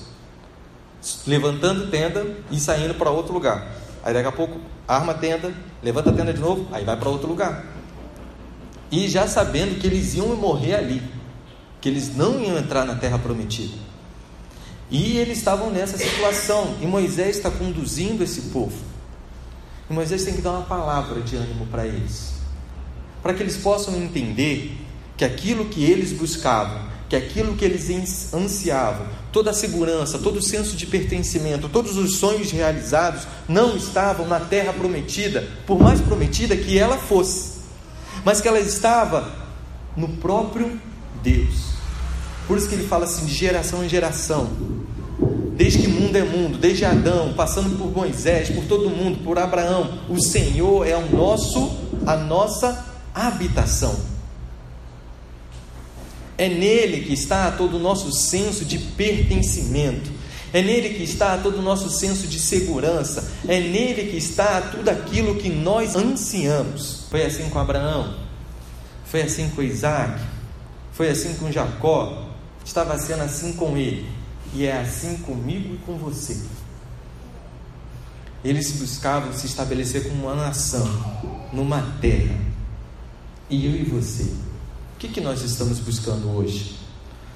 levantando 1.27 1.91
tenda 1.91 2.27
e 2.51 2.59
saindo 2.59 2.95
para 2.95 3.11
outro 3.11 3.35
lugar. 3.35 3.67
Aí 4.03 4.15
daqui 4.15 4.27
a 4.27 4.33
pouco 4.33 4.59
arma 4.89 5.13
a 5.13 5.15
tenda, 5.15 5.53
levanta 5.83 6.11
a 6.11 6.13
tenda 6.13 6.33
de 6.33 6.41
novo, 6.41 6.67
aí 6.73 6.83
vai 6.83 6.97
para 6.97 7.11
outro 7.11 7.29
lugar. 7.29 7.65
E 8.91 9.07
já 9.09 9.27
sabendo 9.27 9.79
que 9.79 9.87
eles 9.87 10.15
iam 10.15 10.35
morrer 10.35 10.75
ali, 10.75 11.03
que 11.81 11.89
eles 11.89 12.17
não 12.17 12.41
iam 12.43 12.57
entrar 12.57 12.87
na 12.87 12.95
terra 12.95 13.19
prometida. 13.19 13.77
E 14.91 15.19
eles 15.19 15.39
estavam 15.39 15.71
nessa 15.71 15.99
situação, 15.99 16.77
e 16.81 16.87
Moisés 16.87 17.37
está 17.37 17.51
conduzindo 17.51 18.23
esse 18.23 18.43
povo. 18.43 18.77
E 19.91 19.93
Moisés 19.93 20.25
tem 20.25 20.35
que 20.35 20.41
dar 20.41 20.53
uma 20.53 20.63
palavra 20.63 21.21
de 21.21 21.37
ânimo 21.37 21.67
para 21.67 21.87
eles, 21.87 22.35
para 23.23 23.35
que 23.35 23.43
eles 23.43 23.57
possam 23.57 23.95
entender 23.97 24.79
que 25.17 25.25
aquilo 25.25 25.67
que 25.67 25.85
eles 25.85 26.13
buscavam 26.13 26.94
que 27.09 27.17
aquilo 27.17 27.55
que 27.55 27.65
eles 27.65 28.33
ansiavam, 28.33 29.07
toda 29.31 29.51
a 29.51 29.55
segurança, 29.55 30.19
todo 30.19 30.39
o 30.39 30.43
senso 30.43 30.77
de 30.77 30.87
pertencimento, 30.87 31.69
todos 31.69 31.97
os 31.97 32.17
sonhos 32.17 32.51
realizados 32.51 33.27
não 33.49 33.77
estavam 33.77 34.27
na 34.27 34.41
terra 34.41 34.73
prometida, 34.73 35.47
por 35.67 35.79
mais 35.79 36.01
prometida 36.01 36.57
que 36.57 36.79
ela 36.79 36.97
fosse, 36.97 37.59
mas 38.25 38.41
que 38.41 38.49
ela 38.49 38.61
estava 38.61 39.33
no 39.97 40.09
próprio 40.09 40.81
Deus. 41.23 41.75
Por 42.47 42.59
isso 42.59 42.69
que 42.69 42.75
ele 42.75 42.87
fala 42.87 43.05
assim 43.05 43.27
de 43.27 43.35
geração 43.35 43.85
em 43.85 43.89
geração. 43.89 44.51
Desde 45.57 45.79
que 45.79 45.89
mundo 45.89 46.17
é 46.17 46.25
mundo, 46.25 46.59
desde 46.59 46.85
Adão, 46.85 47.33
passando 47.35 47.79
por 47.79 47.95
Moisés, 47.95 48.51
por 48.51 48.65
todo 48.65 48.91
mundo, 48.91 49.23
por 49.23 49.39
Abraão, 49.39 50.01
o 50.09 50.21
Senhor 50.21 50.87
é 50.87 50.97
o 50.97 51.11
nosso, 51.15 51.71
a 52.05 52.17
nossa 52.17 52.85
habitação. 53.15 54.14
É 56.37 56.49
nele 56.49 57.05
que 57.05 57.13
está 57.13 57.51
todo 57.53 57.77
o 57.77 57.81
nosso 57.81 58.11
senso 58.13 58.65
de 58.65 58.79
pertencimento. 58.79 60.11
É 60.53 60.63
nele 60.63 60.91
que 60.91 61.03
está 61.03 61.39
todo 61.39 61.59
o 61.59 61.63
nosso 61.63 61.89
senso 61.91 62.27
de 62.27 62.39
segurança. 62.39 63.33
É 63.47 63.61
nele 63.61 64.11
que 64.11 64.17
está 64.17 64.61
tudo 64.61 64.89
aquilo 64.89 65.37
que 65.37 65.49
nós 65.49 65.95
ansiamos. 65.95 67.07
Foi 67.11 67.25
assim 67.25 67.49
com 67.49 67.59
Abraão. 67.59 68.17
Foi 69.05 69.23
assim 69.23 69.49
com 69.51 69.63
Isaac. 69.63 70.21
Foi 70.93 71.09
assim 71.09 71.35
com 71.35 71.51
Jacó. 71.51 72.29
Estava 72.65 72.99
sendo 72.99 73.23
assim 73.23 73.53
com 73.53 73.77
ele. 73.77 74.07
E 74.53 74.65
é 74.65 74.81
assim 74.81 75.19
comigo 75.19 75.75
e 75.75 75.79
com 75.79 75.97
você. 75.97 76.41
Eles 78.45 78.73
buscavam 78.73 79.33
se 79.33 79.47
estabelecer 79.47 80.09
como 80.09 80.27
uma 80.27 80.35
nação, 80.35 80.87
numa 81.53 81.81
terra. 82.01 82.37
E 83.49 83.67
eu 83.67 83.73
e 83.73 83.85
você 83.85 84.44
que, 85.05 85.15
que 85.15 85.21
nós 85.21 85.43
estamos 85.43 85.79
buscando 85.81 86.35
hoje? 86.35 86.77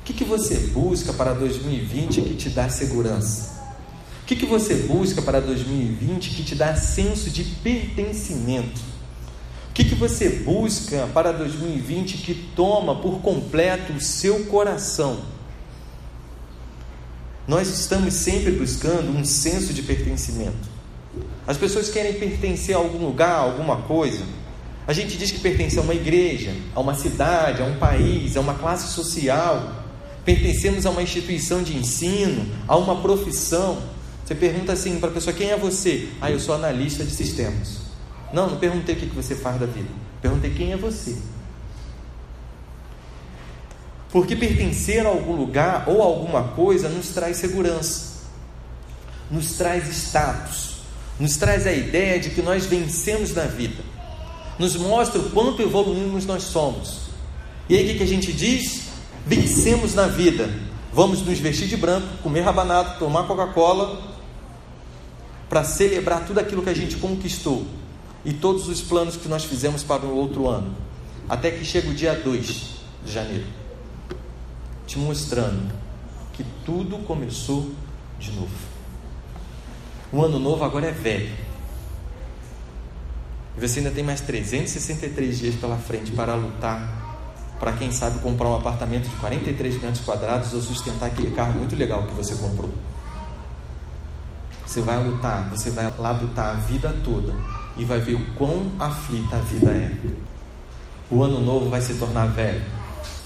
O 0.00 0.04
que, 0.04 0.12
que 0.14 0.24
você 0.24 0.54
busca 0.72 1.12
para 1.12 1.34
2020 1.34 2.22
que 2.22 2.34
te 2.34 2.48
dá 2.48 2.68
segurança? 2.68 3.58
O 4.22 4.26
que, 4.26 4.36
que 4.36 4.46
você 4.46 4.74
busca 4.74 5.20
para 5.20 5.40
2020 5.40 6.30
que 6.30 6.42
te 6.42 6.54
dá 6.54 6.74
senso 6.76 7.30
de 7.30 7.44
pertencimento? 7.44 8.80
O 9.70 9.72
que, 9.74 9.84
que 9.84 9.94
você 9.94 10.30
busca 10.30 11.08
para 11.12 11.30
2020 11.32 12.18
que 12.18 12.34
toma 12.56 12.96
por 12.96 13.20
completo 13.20 13.92
o 13.92 14.00
seu 14.00 14.46
coração? 14.46 15.20
Nós 17.46 17.68
estamos 17.68 18.14
sempre 18.14 18.52
buscando 18.52 19.10
um 19.10 19.24
senso 19.24 19.74
de 19.74 19.82
pertencimento. 19.82 20.68
As 21.46 21.56
pessoas 21.56 21.90
querem 21.90 22.14
pertencer 22.14 22.74
a 22.74 22.78
algum 22.78 23.04
lugar, 23.04 23.30
a 23.30 23.40
alguma 23.40 23.82
coisa. 23.82 24.24
A 24.88 24.94
gente 24.94 25.18
diz 25.18 25.30
que 25.30 25.40
pertence 25.40 25.78
a 25.78 25.82
uma 25.82 25.92
igreja, 25.92 26.50
a 26.74 26.80
uma 26.80 26.94
cidade, 26.94 27.60
a 27.60 27.66
um 27.66 27.76
país, 27.76 28.38
a 28.38 28.40
uma 28.40 28.54
classe 28.54 28.94
social. 28.94 29.84
Pertencemos 30.24 30.86
a 30.86 30.90
uma 30.90 31.02
instituição 31.02 31.62
de 31.62 31.76
ensino, 31.76 32.46
a 32.66 32.74
uma 32.74 33.02
profissão. 33.02 33.82
Você 34.24 34.34
pergunta 34.34 34.72
assim 34.72 34.98
para 34.98 35.10
a 35.10 35.12
pessoa: 35.12 35.36
quem 35.36 35.50
é 35.50 35.58
você? 35.58 36.08
Ah, 36.22 36.30
eu 36.30 36.40
sou 36.40 36.54
analista 36.54 37.04
de 37.04 37.10
sistemas. 37.10 37.80
Não, 38.32 38.48
não 38.48 38.56
perguntei 38.56 38.94
o 38.94 38.98
que 38.98 39.06
você 39.08 39.34
faz 39.34 39.60
da 39.60 39.66
vida. 39.66 39.90
Perguntei 40.22 40.54
quem 40.54 40.72
é 40.72 40.76
você. 40.78 41.14
Porque 44.10 44.34
pertencer 44.34 45.04
a 45.04 45.10
algum 45.10 45.36
lugar 45.36 45.84
ou 45.86 46.00
a 46.00 46.06
alguma 46.06 46.44
coisa 46.44 46.88
nos 46.88 47.10
traz 47.10 47.36
segurança, 47.36 48.22
nos 49.30 49.52
traz 49.52 49.86
status, 49.86 50.76
nos 51.20 51.36
traz 51.36 51.66
a 51.66 51.72
ideia 51.72 52.18
de 52.18 52.30
que 52.30 52.40
nós 52.40 52.64
vencemos 52.64 53.34
na 53.34 53.44
vida 53.44 53.87
nos 54.58 54.76
mostra 54.76 55.20
o 55.20 55.30
quanto 55.30 55.62
evoluímos 55.62 56.26
nós 56.26 56.42
somos. 56.44 57.08
E 57.68 57.76
aí 57.76 57.84
o 57.84 57.88
que, 57.88 57.98
que 57.98 58.02
a 58.02 58.06
gente 58.06 58.32
diz? 58.32 58.88
Vencemos 59.26 59.94
na 59.94 60.06
vida. 60.06 60.50
Vamos 60.92 61.22
nos 61.22 61.38
vestir 61.38 61.68
de 61.68 61.76
branco, 61.76 62.06
comer 62.22 62.40
rabanado, 62.40 62.98
tomar 62.98 63.26
Coca-Cola, 63.26 64.16
para 65.48 65.64
celebrar 65.64 66.26
tudo 66.26 66.40
aquilo 66.40 66.62
que 66.62 66.70
a 66.70 66.74
gente 66.74 66.96
conquistou 66.96 67.66
e 68.24 68.32
todos 68.32 68.68
os 68.68 68.80
planos 68.80 69.16
que 69.16 69.28
nós 69.28 69.44
fizemos 69.44 69.82
para 69.82 70.04
o 70.04 70.16
outro 70.16 70.48
ano. 70.48 70.74
Até 71.28 71.50
que 71.50 71.64
chega 71.64 71.88
o 71.90 71.94
dia 71.94 72.14
2 72.14 72.46
de 73.04 73.12
janeiro, 73.12 73.46
te 74.86 74.98
mostrando 74.98 75.72
que 76.32 76.44
tudo 76.64 76.98
começou 77.04 77.70
de 78.18 78.32
novo. 78.32 78.54
O 80.10 80.24
ano 80.24 80.38
novo 80.38 80.64
agora 80.64 80.86
é 80.86 80.92
velho. 80.92 81.47
E 83.58 83.68
você 83.68 83.80
ainda 83.80 83.90
tem 83.90 84.04
mais 84.04 84.20
363 84.20 85.36
dias 85.36 85.54
pela 85.56 85.76
frente 85.76 86.12
para 86.12 86.36
lutar 86.36 87.08
para 87.58 87.72
quem 87.72 87.90
sabe 87.90 88.20
comprar 88.20 88.48
um 88.48 88.56
apartamento 88.56 89.08
de 89.08 89.16
43 89.16 89.82
metros 89.82 90.04
quadrados 90.04 90.54
ou 90.54 90.62
sustentar 90.62 91.06
aquele 91.06 91.32
carro 91.32 91.54
muito 91.58 91.74
legal 91.74 92.06
que 92.06 92.14
você 92.14 92.36
comprou. 92.36 92.70
Você 94.64 94.80
vai 94.80 95.02
lutar, 95.02 95.48
você 95.50 95.70
vai 95.70 95.92
lá 95.98 96.12
lutar 96.12 96.50
a 96.50 96.60
vida 96.60 96.94
toda 97.02 97.34
e 97.76 97.84
vai 97.84 97.98
ver 97.98 98.14
o 98.14 98.34
quão 98.34 98.70
aflita 98.78 99.36
a 99.36 99.40
vida 99.40 99.70
é. 99.70 99.92
O 101.10 101.20
ano 101.20 101.40
novo 101.40 101.68
vai 101.68 101.80
se 101.80 101.94
tornar 101.94 102.26
velho. 102.26 102.62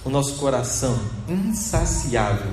O 0.03 0.09
nosso 0.09 0.37
coração 0.37 0.99
insaciável 1.29 2.53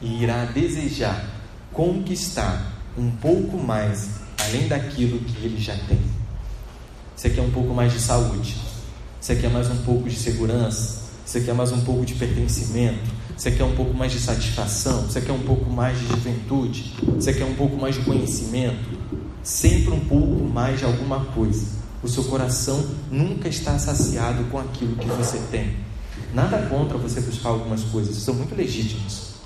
irá 0.00 0.44
desejar 0.44 1.24
conquistar 1.72 2.72
um 2.96 3.10
pouco 3.10 3.58
mais 3.58 4.10
além 4.38 4.68
daquilo 4.68 5.18
que 5.18 5.44
ele 5.44 5.60
já 5.60 5.74
tem. 5.88 6.15
Você 7.16 7.30
quer 7.30 7.40
um 7.40 7.50
pouco 7.50 7.72
mais 7.72 7.94
de 7.94 7.98
saúde? 7.98 8.56
Você 9.18 9.36
quer 9.36 9.48
mais 9.48 9.70
um 9.70 9.76
pouco 9.78 10.06
de 10.06 10.16
segurança? 10.16 11.00
Você 11.24 11.40
quer 11.40 11.54
mais 11.54 11.72
um 11.72 11.80
pouco 11.80 12.04
de 12.04 12.14
pertencimento? 12.14 13.10
Você 13.34 13.50
quer 13.52 13.64
um 13.64 13.74
pouco 13.74 13.94
mais 13.94 14.12
de 14.12 14.18
satisfação? 14.18 15.00
Você 15.00 15.22
quer 15.22 15.32
um 15.32 15.40
pouco 15.40 15.70
mais 15.70 15.98
de 15.98 16.06
juventude? 16.08 16.92
Você 17.14 17.32
quer 17.32 17.46
um 17.46 17.54
pouco 17.54 17.74
mais 17.78 17.94
de 17.94 18.02
conhecimento? 18.02 18.98
Sempre 19.42 19.94
um 19.94 20.00
pouco 20.00 20.44
mais 20.44 20.78
de 20.78 20.84
alguma 20.84 21.24
coisa. 21.24 21.66
O 22.02 22.08
seu 22.08 22.22
coração 22.24 22.84
nunca 23.10 23.48
está 23.48 23.78
saciado 23.78 24.44
com 24.50 24.58
aquilo 24.58 24.96
que 24.96 25.06
você 25.06 25.38
tem. 25.50 25.74
Nada 26.34 26.66
contra 26.68 26.98
você 26.98 27.22
buscar 27.22 27.48
algumas 27.48 27.82
coisas, 27.84 28.14
são 28.16 28.34
muito 28.34 28.54
legítimas. 28.54 29.36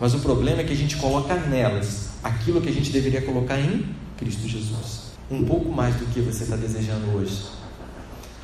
Mas 0.00 0.12
o 0.12 0.18
problema 0.18 0.60
é 0.60 0.64
que 0.64 0.72
a 0.72 0.76
gente 0.76 0.96
coloca 0.96 1.36
nelas 1.36 2.08
aquilo 2.24 2.60
que 2.60 2.68
a 2.68 2.72
gente 2.72 2.90
deveria 2.90 3.22
colocar 3.22 3.60
em 3.60 3.94
Cristo 4.16 4.48
Jesus. 4.48 5.05
Um 5.30 5.44
pouco 5.44 5.70
mais 5.70 5.94
do 5.96 6.06
que 6.06 6.20
você 6.20 6.44
está 6.44 6.56
desejando 6.56 7.16
hoje. 7.16 7.42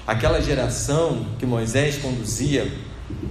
Aquela 0.06 0.40
geração 0.40 1.26
que 1.38 1.46
Moisés 1.46 1.98
conduzia 1.98 2.70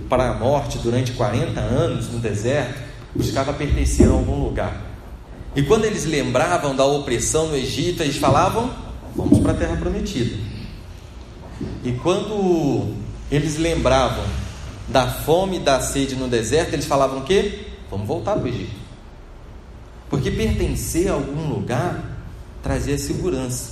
para 0.07 0.29
a 0.29 0.33
morte 0.33 0.77
durante 0.77 1.11
40 1.13 1.59
anos 1.59 2.09
no 2.09 2.19
deserto, 2.19 2.79
buscava 3.15 3.53
pertencer 3.53 4.07
a 4.07 4.11
algum 4.11 4.43
lugar. 4.43 4.81
E 5.55 5.63
quando 5.63 5.85
eles 5.85 6.05
lembravam 6.05 6.75
da 6.75 6.85
opressão 6.85 7.47
no 7.47 7.55
Egito, 7.55 8.03
eles 8.03 8.17
falavam: 8.17 8.71
Vamos 9.15 9.39
para 9.39 9.51
a 9.51 9.55
terra 9.55 9.75
prometida. 9.75 10.37
E 11.83 11.91
quando 11.93 12.95
eles 13.29 13.57
lembravam 13.57 14.23
da 14.87 15.07
fome 15.07 15.57
e 15.57 15.59
da 15.59 15.79
sede 15.81 16.15
no 16.15 16.27
deserto, 16.27 16.73
eles 16.73 16.85
falavam 16.85 17.19
o 17.19 17.23
quê? 17.23 17.67
Vamos 17.89 18.07
voltar 18.07 18.33
para 18.35 18.43
o 18.43 18.47
Egito. 18.47 18.75
Porque 20.09 20.31
pertencer 20.31 21.09
a 21.09 21.13
algum 21.13 21.47
lugar 21.49 22.20
trazia 22.61 22.97
segurança. 22.97 23.71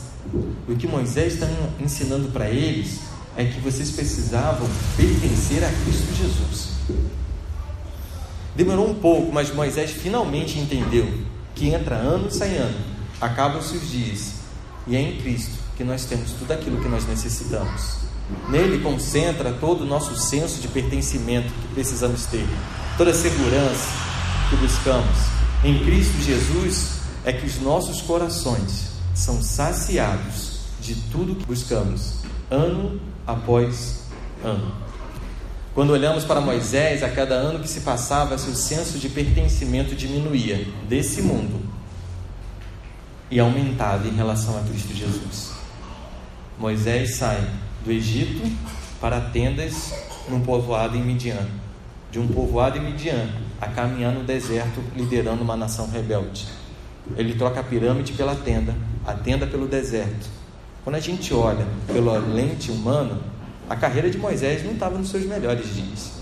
E 0.67 0.73
o 0.73 0.75
que 0.75 0.87
Moisés 0.87 1.33
está 1.33 1.47
ensinando 1.79 2.29
para 2.29 2.49
eles 2.49 2.99
é 3.37 3.45
que 3.45 3.59
vocês 3.61 3.91
precisavam 3.91 4.67
pertencer 4.97 5.63
a 5.63 5.69
Cristo 5.69 6.13
Jesus. 6.15 6.69
Demorou 8.55 8.89
um 8.89 8.95
pouco, 8.95 9.31
mas 9.31 9.53
Moisés 9.53 9.91
finalmente 9.91 10.59
entendeu 10.59 11.07
que 11.55 11.69
entra 11.69 11.95
ano 11.95 12.27
e 12.27 12.33
sai 12.33 12.57
ano, 12.57 12.77
acabam-se 13.21 13.77
os 13.77 13.89
dias, 13.89 14.33
e 14.87 14.95
é 14.95 15.01
em 15.01 15.17
Cristo 15.17 15.57
que 15.77 15.83
nós 15.83 16.05
temos 16.05 16.31
tudo 16.31 16.51
aquilo 16.51 16.81
que 16.81 16.89
nós 16.89 17.07
necessitamos. 17.07 17.99
Nele 18.49 18.79
concentra 18.83 19.53
todo 19.53 19.81
o 19.81 19.85
nosso 19.85 20.15
senso 20.15 20.59
de 20.61 20.67
pertencimento 20.67 21.47
que 21.47 21.73
precisamos 21.73 22.25
ter, 22.25 22.45
toda 22.97 23.11
a 23.11 23.13
segurança 23.13 23.87
que 24.49 24.57
buscamos. 24.57 25.17
Em 25.63 25.79
Cristo 25.85 26.21
Jesus 26.21 26.98
é 27.23 27.33
que 27.33 27.45
os 27.45 27.59
nossos 27.59 28.01
corações 28.01 28.89
são 29.13 29.41
saciados 29.41 30.59
de 30.81 30.95
tudo 31.11 31.35
que 31.35 31.45
buscamos, 31.45 32.19
ano 32.49 32.99
após 33.27 34.03
ano. 34.43 34.73
Quando 35.73 35.91
olhamos 35.91 36.25
para 36.25 36.41
Moisés, 36.41 37.03
a 37.03 37.09
cada 37.09 37.35
ano 37.35 37.59
que 37.59 37.69
se 37.69 37.81
passava, 37.81 38.37
seu 38.37 38.55
senso 38.55 38.97
de 38.97 39.09
pertencimento 39.09 39.95
diminuía 39.95 40.67
desse 40.87 41.21
mundo 41.21 41.61
e 43.29 43.39
aumentava 43.39 44.07
em 44.07 44.15
relação 44.15 44.57
a 44.57 44.63
Cristo 44.63 44.93
Jesus. 44.93 45.51
Moisés 46.57 47.15
sai 47.15 47.47
do 47.85 47.91
Egito 47.91 48.41
para 48.99 49.21
tendas 49.21 49.93
num 50.27 50.41
povoado 50.41 50.97
em 50.97 51.01
Midian, 51.01 51.47
de 52.11 52.19
um 52.19 52.27
povoado 52.27 52.77
em 52.77 52.81
Midian 52.81 53.29
a 53.61 53.67
caminhar 53.67 54.11
no 54.11 54.23
deserto 54.23 54.83
liderando 54.95 55.43
uma 55.43 55.55
nação 55.55 55.89
rebelde. 55.89 56.47
Ele 57.17 57.35
troca 57.35 57.59
a 57.59 57.63
pirâmide 57.63 58.13
pela 58.13 58.35
tenda, 58.35 58.75
a 59.05 59.13
tenda 59.13 59.47
pelo 59.47 59.67
deserto. 59.67 60.27
Quando 60.83 60.95
a 60.95 60.99
gente 60.99 61.33
olha 61.33 61.65
pela 61.87 62.17
lente 62.17 62.71
humana, 62.71 63.19
a 63.69 63.75
carreira 63.75 64.09
de 64.09 64.17
Moisés 64.17 64.63
não 64.63 64.73
estava 64.73 64.97
nos 64.97 65.09
seus 65.09 65.25
melhores 65.25 65.75
dias. 65.75 66.13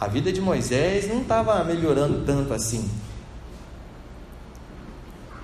A 0.00 0.06
vida 0.06 0.32
de 0.32 0.40
Moisés 0.40 1.08
não 1.08 1.22
estava 1.22 1.62
melhorando 1.64 2.24
tanto 2.24 2.52
assim. 2.52 2.88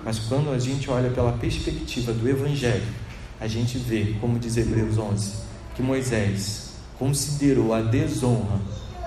Mas 0.03 0.19
quando 0.19 0.51
a 0.51 0.59
gente 0.59 0.89
olha 0.89 1.09
pela 1.09 1.33
perspectiva 1.33 2.11
do 2.11 2.27
Evangelho, 2.27 2.87
a 3.39 3.47
gente 3.47 3.77
vê, 3.77 4.15
como 4.19 4.39
diz 4.39 4.57
Hebreus 4.57 4.97
11, 4.97 5.33
que 5.75 5.83
Moisés 5.83 6.73
considerou 6.97 7.73
a 7.73 7.81
desonra 7.81 8.59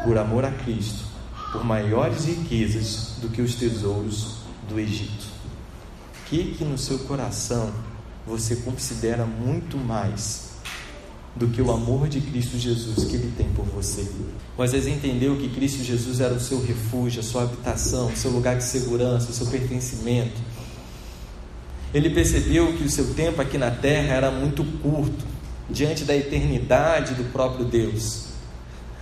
por 0.05 0.17
amor 0.17 0.45
a 0.45 0.51
Cristo 0.51 1.05
por 1.51 1.65
maiores 1.65 2.27
riquezas 2.27 3.15
do 3.21 3.29
que 3.29 3.43
os 3.43 3.57
tesouros 3.57 4.37
do 4.69 4.79
Egito 4.79 5.40
que 6.31 6.55
que 6.57 6.65
no 6.65 6.79
seu 6.79 7.01
coração 7.01 7.73
você 8.25 8.55
considera 8.55 9.27
muito 9.27 9.77
mais 9.77 10.51
do 11.35 11.49
que 11.49 11.61
o 11.61 11.73
amor 11.73 12.09
de 12.09 12.21
Cristo 12.21 12.57
Jesus 12.57 13.05
que 13.05 13.17
ele 13.17 13.33
tem 13.37 13.49
por 13.49 13.65
você. 13.65 14.09
Moisés 14.57 14.87
entendeu 14.87 15.37
que 15.37 15.49
Cristo 15.49 15.83
Jesus 15.83 16.21
era 16.21 16.35
o 16.35 16.41
seu 16.41 16.65
refúgio, 16.65 17.21
a 17.21 17.25
sua 17.25 17.43
habitação, 17.43 18.13
o 18.13 18.17
seu 18.17 18.31
lugar 18.31 18.57
de 18.57 18.63
segurança, 18.63 19.31
o 19.31 19.35
seu 19.35 19.47
pertencimento. 19.47 20.41
Ele 21.93 22.11
percebeu 22.11 22.77
que 22.77 22.85
o 22.85 22.91
seu 22.91 23.13
tempo 23.15 23.43
aqui 23.43 23.59
na 23.59 23.73
terra 23.73 24.15
era 24.15 24.31
muito 24.31 24.63
curto, 24.81 25.25
diante 25.69 26.05
da 26.05 26.17
eternidade 26.17 27.15
do 27.15 27.25
próprio 27.33 27.65
Deus. 27.65 28.27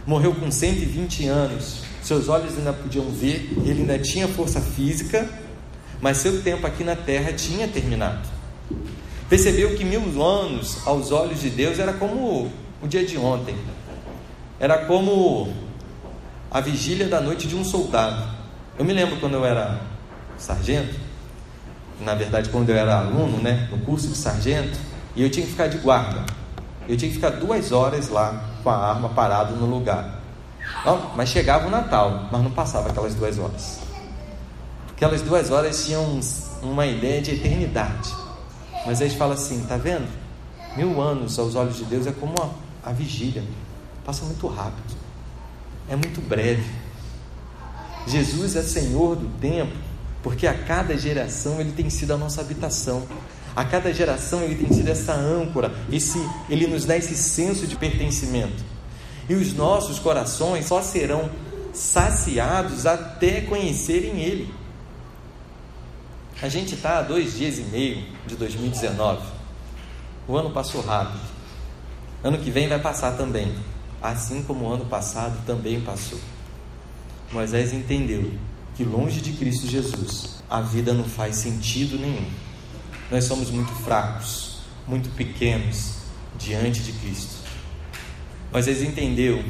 Morreu 0.06 0.34
com 0.34 0.50
120 0.50 1.26
anos, 1.26 1.82
seus 2.02 2.28
olhos 2.28 2.56
ainda 2.56 2.72
podiam 2.72 3.10
ver, 3.10 3.52
ele 3.66 3.80
ainda 3.80 3.98
tinha 3.98 4.26
força 4.28 4.60
física, 4.60 5.28
mas 6.00 6.18
seu 6.18 6.42
tempo 6.42 6.66
aqui 6.66 6.84
na 6.84 6.96
terra 6.96 7.32
tinha 7.32 7.66
terminado. 7.68 8.28
Percebeu 9.28 9.76
que 9.76 9.84
mil 9.84 10.22
anos 10.22 10.86
aos 10.86 11.12
olhos 11.12 11.40
de 11.40 11.50
Deus 11.50 11.78
era 11.78 11.92
como 11.92 12.50
o 12.82 12.86
dia 12.88 13.04
de 13.04 13.18
ontem, 13.18 13.56
era 14.58 14.86
como 14.86 15.52
a 16.50 16.60
vigília 16.60 17.08
da 17.08 17.20
noite 17.20 17.46
de 17.46 17.54
um 17.54 17.64
soldado. 17.64 18.26
Eu 18.78 18.84
me 18.84 18.92
lembro 18.92 19.16
quando 19.16 19.34
eu 19.34 19.44
era 19.44 19.80
sargento, 20.38 20.96
na 22.00 22.14
verdade, 22.14 22.48
quando 22.48 22.70
eu 22.70 22.76
era 22.76 22.98
aluno, 22.98 23.38
né, 23.38 23.68
no 23.70 23.78
curso 23.78 24.08
de 24.08 24.16
sargento, 24.16 24.78
e 25.16 25.22
eu 25.22 25.30
tinha 25.30 25.44
que 25.44 25.52
ficar 25.52 25.66
de 25.66 25.78
guarda. 25.78 26.24
Eu 26.88 26.96
tinha 26.96 27.08
que 27.08 27.16
ficar 27.16 27.30
duas 27.30 27.72
horas 27.72 28.08
lá 28.08 28.44
com 28.62 28.70
a 28.70 28.76
arma 28.76 29.08
parado 29.10 29.56
no 29.56 29.66
lugar. 29.66 30.20
Mas 31.16 31.28
chegava 31.28 31.66
o 31.66 31.70
Natal, 31.70 32.28
mas 32.30 32.42
não 32.42 32.50
passava 32.50 32.88
aquelas 32.88 33.14
duas 33.14 33.38
horas. 33.38 33.87
Aquelas 34.98 35.22
duas 35.22 35.52
horas 35.52 35.86
tinham 35.86 36.18
uma 36.60 36.84
ideia 36.84 37.22
de 37.22 37.30
eternidade. 37.30 38.12
Mas 38.84 39.00
aí 39.00 39.08
fala 39.08 39.34
assim: 39.34 39.64
tá 39.68 39.76
vendo? 39.76 40.08
Mil 40.76 41.00
anos 41.00 41.38
aos 41.38 41.54
olhos 41.54 41.76
de 41.76 41.84
Deus 41.84 42.08
é 42.08 42.10
como 42.10 42.34
a, 42.42 42.50
a 42.90 42.92
vigília, 42.92 43.44
passa 44.04 44.24
muito 44.24 44.44
rápido, 44.48 44.96
é 45.88 45.94
muito 45.94 46.20
breve. 46.20 46.68
Jesus 48.08 48.56
é 48.56 48.62
Senhor 48.64 49.14
do 49.14 49.28
tempo, 49.38 49.70
porque 50.20 50.48
a 50.48 50.54
cada 50.64 50.98
geração 50.98 51.60
ele 51.60 51.70
tem 51.70 51.88
sido 51.88 52.12
a 52.12 52.16
nossa 52.16 52.40
habitação. 52.40 53.06
A 53.54 53.64
cada 53.64 53.94
geração 53.94 54.42
ele 54.42 54.56
tem 54.56 54.76
sido 54.76 54.88
essa 54.88 55.14
âncora, 55.14 55.72
esse, 55.92 56.18
ele 56.50 56.66
nos 56.66 56.84
dá 56.84 56.96
esse 56.96 57.14
senso 57.14 57.68
de 57.68 57.76
pertencimento. 57.76 58.64
E 59.28 59.34
os 59.34 59.52
nossos 59.52 60.00
corações 60.00 60.66
só 60.66 60.82
serão 60.82 61.30
saciados 61.72 62.84
até 62.84 63.42
conhecerem 63.42 64.20
Ele. 64.20 64.57
A 66.40 66.48
gente 66.48 66.74
está 66.76 66.98
há 66.98 67.02
dois 67.02 67.36
dias 67.36 67.58
e 67.58 67.62
meio 67.62 68.04
de 68.24 68.36
2019. 68.36 69.26
O 70.28 70.36
ano 70.36 70.50
passou 70.50 70.80
rápido. 70.80 71.20
Ano 72.22 72.38
que 72.38 72.48
vem 72.48 72.68
vai 72.68 72.78
passar 72.78 73.16
também. 73.16 73.52
Assim 74.00 74.44
como 74.44 74.64
o 74.64 74.72
ano 74.72 74.84
passado 74.86 75.44
também 75.44 75.80
passou. 75.80 76.20
Moisés 77.32 77.72
entendeu 77.72 78.32
que 78.76 78.84
longe 78.84 79.20
de 79.20 79.32
Cristo 79.32 79.66
Jesus 79.66 80.40
a 80.48 80.60
vida 80.60 80.94
não 80.94 81.02
faz 81.02 81.34
sentido 81.36 81.98
nenhum. 81.98 82.30
Nós 83.10 83.24
somos 83.24 83.50
muito 83.50 83.72
fracos, 83.72 84.60
muito 84.86 85.10
pequenos 85.16 85.94
diante 86.38 86.80
de 86.82 86.92
Cristo. 86.92 87.34
Moisés 88.52 88.80
entendeu 88.80 89.44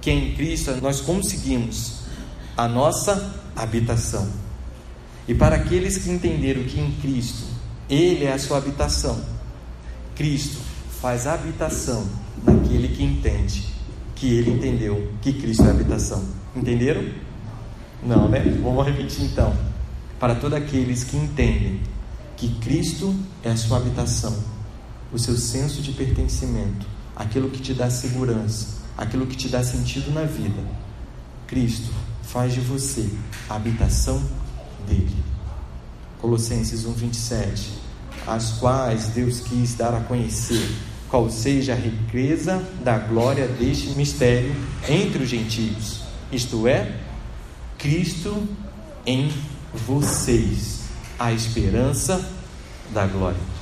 que 0.00 0.10
em 0.10 0.34
Cristo 0.34 0.72
nós 0.82 1.00
conseguimos 1.00 2.00
a 2.56 2.66
nossa 2.66 3.32
habitação. 3.54 4.41
E 5.26 5.34
para 5.34 5.56
aqueles 5.56 5.98
que 5.98 6.10
entenderam 6.10 6.64
que 6.64 6.80
em 6.80 6.92
Cristo 7.00 7.44
Ele 7.88 8.24
é 8.24 8.32
a 8.32 8.38
sua 8.38 8.58
habitação. 8.58 9.20
Cristo 10.14 10.58
faz 11.00 11.26
habitação 11.26 12.06
naquele 12.44 12.88
que 12.88 13.02
entende 13.02 13.72
que 14.22 14.38
ele 14.38 14.52
entendeu 14.52 15.10
que 15.20 15.32
Cristo 15.32 15.64
é 15.64 15.70
habitação. 15.70 16.24
Entenderam? 16.54 17.04
Não, 18.04 18.28
né? 18.28 18.38
Vamos 18.62 18.86
repetir 18.86 19.24
então. 19.24 19.52
Para 20.20 20.36
todos 20.36 20.56
aqueles 20.56 21.02
que 21.02 21.16
entendem 21.16 21.80
que 22.36 22.48
Cristo 22.60 23.12
é 23.42 23.50
a 23.50 23.56
sua 23.56 23.78
habitação, 23.78 24.32
o 25.12 25.18
seu 25.18 25.36
senso 25.36 25.82
de 25.82 25.90
pertencimento, 25.90 26.86
aquilo 27.16 27.50
que 27.50 27.60
te 27.60 27.74
dá 27.74 27.90
segurança, 27.90 28.80
aquilo 28.96 29.26
que 29.26 29.36
te 29.36 29.48
dá 29.48 29.64
sentido 29.64 30.12
na 30.12 30.22
vida, 30.22 30.62
Cristo 31.48 31.90
faz 32.22 32.54
de 32.54 32.60
você 32.60 33.10
a 33.50 33.56
habitação 33.56 34.22
dele. 34.86 35.14
Colossenses 36.20 36.84
1:27, 36.84 37.72
as 38.26 38.52
quais 38.52 39.08
Deus 39.08 39.40
quis 39.40 39.74
dar 39.74 39.94
a 39.94 40.00
conhecer 40.00 40.68
qual 41.08 41.28
seja 41.28 41.74
a 41.74 41.76
riqueza 41.76 42.62
da 42.82 42.96
glória 42.96 43.46
deste 43.46 43.90
mistério 43.90 44.54
entre 44.88 45.22
os 45.22 45.28
gentios, 45.28 46.00
isto 46.32 46.66
é, 46.66 47.00
Cristo 47.76 48.48
em 49.04 49.30
vocês, 49.74 50.84
a 51.18 51.32
esperança 51.32 52.24
da 52.94 53.06
glória. 53.06 53.52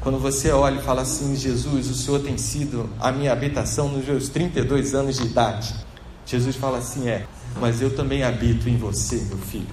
Quando 0.00 0.18
você 0.18 0.50
olha 0.50 0.80
e 0.80 0.82
fala 0.82 1.02
assim, 1.02 1.34
Jesus, 1.34 1.88
o 1.88 1.94
Senhor 1.94 2.20
tem 2.20 2.36
sido 2.36 2.88
a 3.00 3.10
minha 3.10 3.32
habitação 3.32 3.88
nos 3.88 4.06
meus 4.06 4.28
32 4.28 4.94
anos 4.94 5.16
de 5.16 5.24
idade. 5.24 5.74
Jesus 6.26 6.56
fala 6.56 6.78
assim: 6.78 7.08
é, 7.08 7.26
mas 7.60 7.80
eu 7.80 7.94
também 7.94 8.22
habito 8.22 8.68
em 8.68 8.76
você, 8.76 9.16
meu 9.28 9.38
filho, 9.38 9.66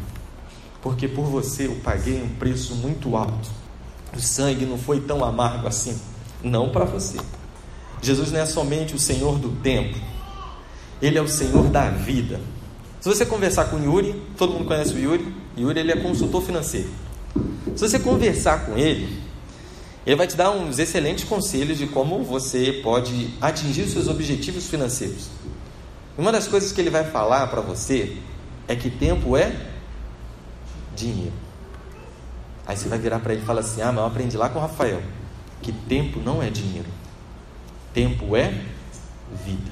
porque 0.82 1.08
por 1.08 1.26
você 1.26 1.68
eu 1.68 1.76
paguei 1.84 2.22
um 2.22 2.30
preço 2.30 2.76
muito 2.76 3.16
alto. 3.16 3.50
O 4.16 4.20
sangue 4.20 4.66
não 4.66 4.78
foi 4.78 5.02
tão 5.02 5.24
amargo 5.24 5.68
assim, 5.68 6.00
não 6.44 6.70
para 6.70 6.86
você. 6.86 7.18
Jesus 8.02 8.32
não 8.32 8.40
é 8.40 8.46
somente 8.46 8.96
o 8.96 9.00
Senhor 9.00 9.38
do 9.38 9.50
tempo, 9.62 9.98
Ele 11.02 11.18
é 11.18 11.22
o 11.22 11.28
Senhor 11.28 11.70
da 11.70 11.90
vida. 11.90 12.40
Se 13.02 13.10
você 13.10 13.26
conversar 13.26 13.66
com 13.66 13.78
o 13.78 13.84
Yuri, 13.84 14.20
todo 14.38 14.54
mundo 14.54 14.66
conhece 14.66 14.94
o 14.94 15.00
Yuri, 15.00 15.32
Yuri 15.58 15.80
ele 15.80 15.92
é 15.92 15.96
consultor 15.96 16.42
financeiro. 16.42 16.90
Se 17.76 17.88
você 17.88 18.00
conversar 18.00 18.66
com 18.66 18.78
ele, 18.78 19.22
ele 20.06 20.16
vai 20.16 20.28
te 20.28 20.36
dar 20.36 20.52
uns 20.52 20.80
excelentes 20.80 21.24
conselhos 21.24 21.78
de 21.78 21.88
como 21.88 22.24
você 22.24 22.80
pode 22.84 23.30
atingir 23.42 23.84
os 23.84 23.92
seus 23.92 24.08
objetivos 24.08 24.68
financeiros. 24.68 25.30
Uma 26.18 26.32
das 26.32 26.48
coisas 26.48 26.72
que 26.72 26.80
ele 26.80 26.90
vai 26.90 27.04
falar 27.04 27.48
para 27.48 27.62
você 27.62 28.18
é 28.68 28.76
que 28.76 28.90
tempo 28.90 29.36
é 29.36 29.54
dinheiro. 30.96 31.34
Aí 32.66 32.76
você 32.76 32.88
vai 32.88 32.98
virar 32.98 33.20
para 33.20 33.34
ele 33.34 33.44
e 33.44 33.46
falar 33.46 33.62
assim: 33.62 33.82
Ah, 33.82 33.92
mas 33.92 33.98
eu 33.98 34.06
aprendi 34.06 34.38
lá 34.38 34.50
com 34.50 34.60
o 34.60 34.62
Rafael 34.62 35.02
que 35.62 35.72
tempo 35.72 36.20
não 36.20 36.44
é 36.44 36.50
dinheiro, 36.52 36.88
tempo 37.92 38.36
é 38.36 38.50
vida. 39.44 39.72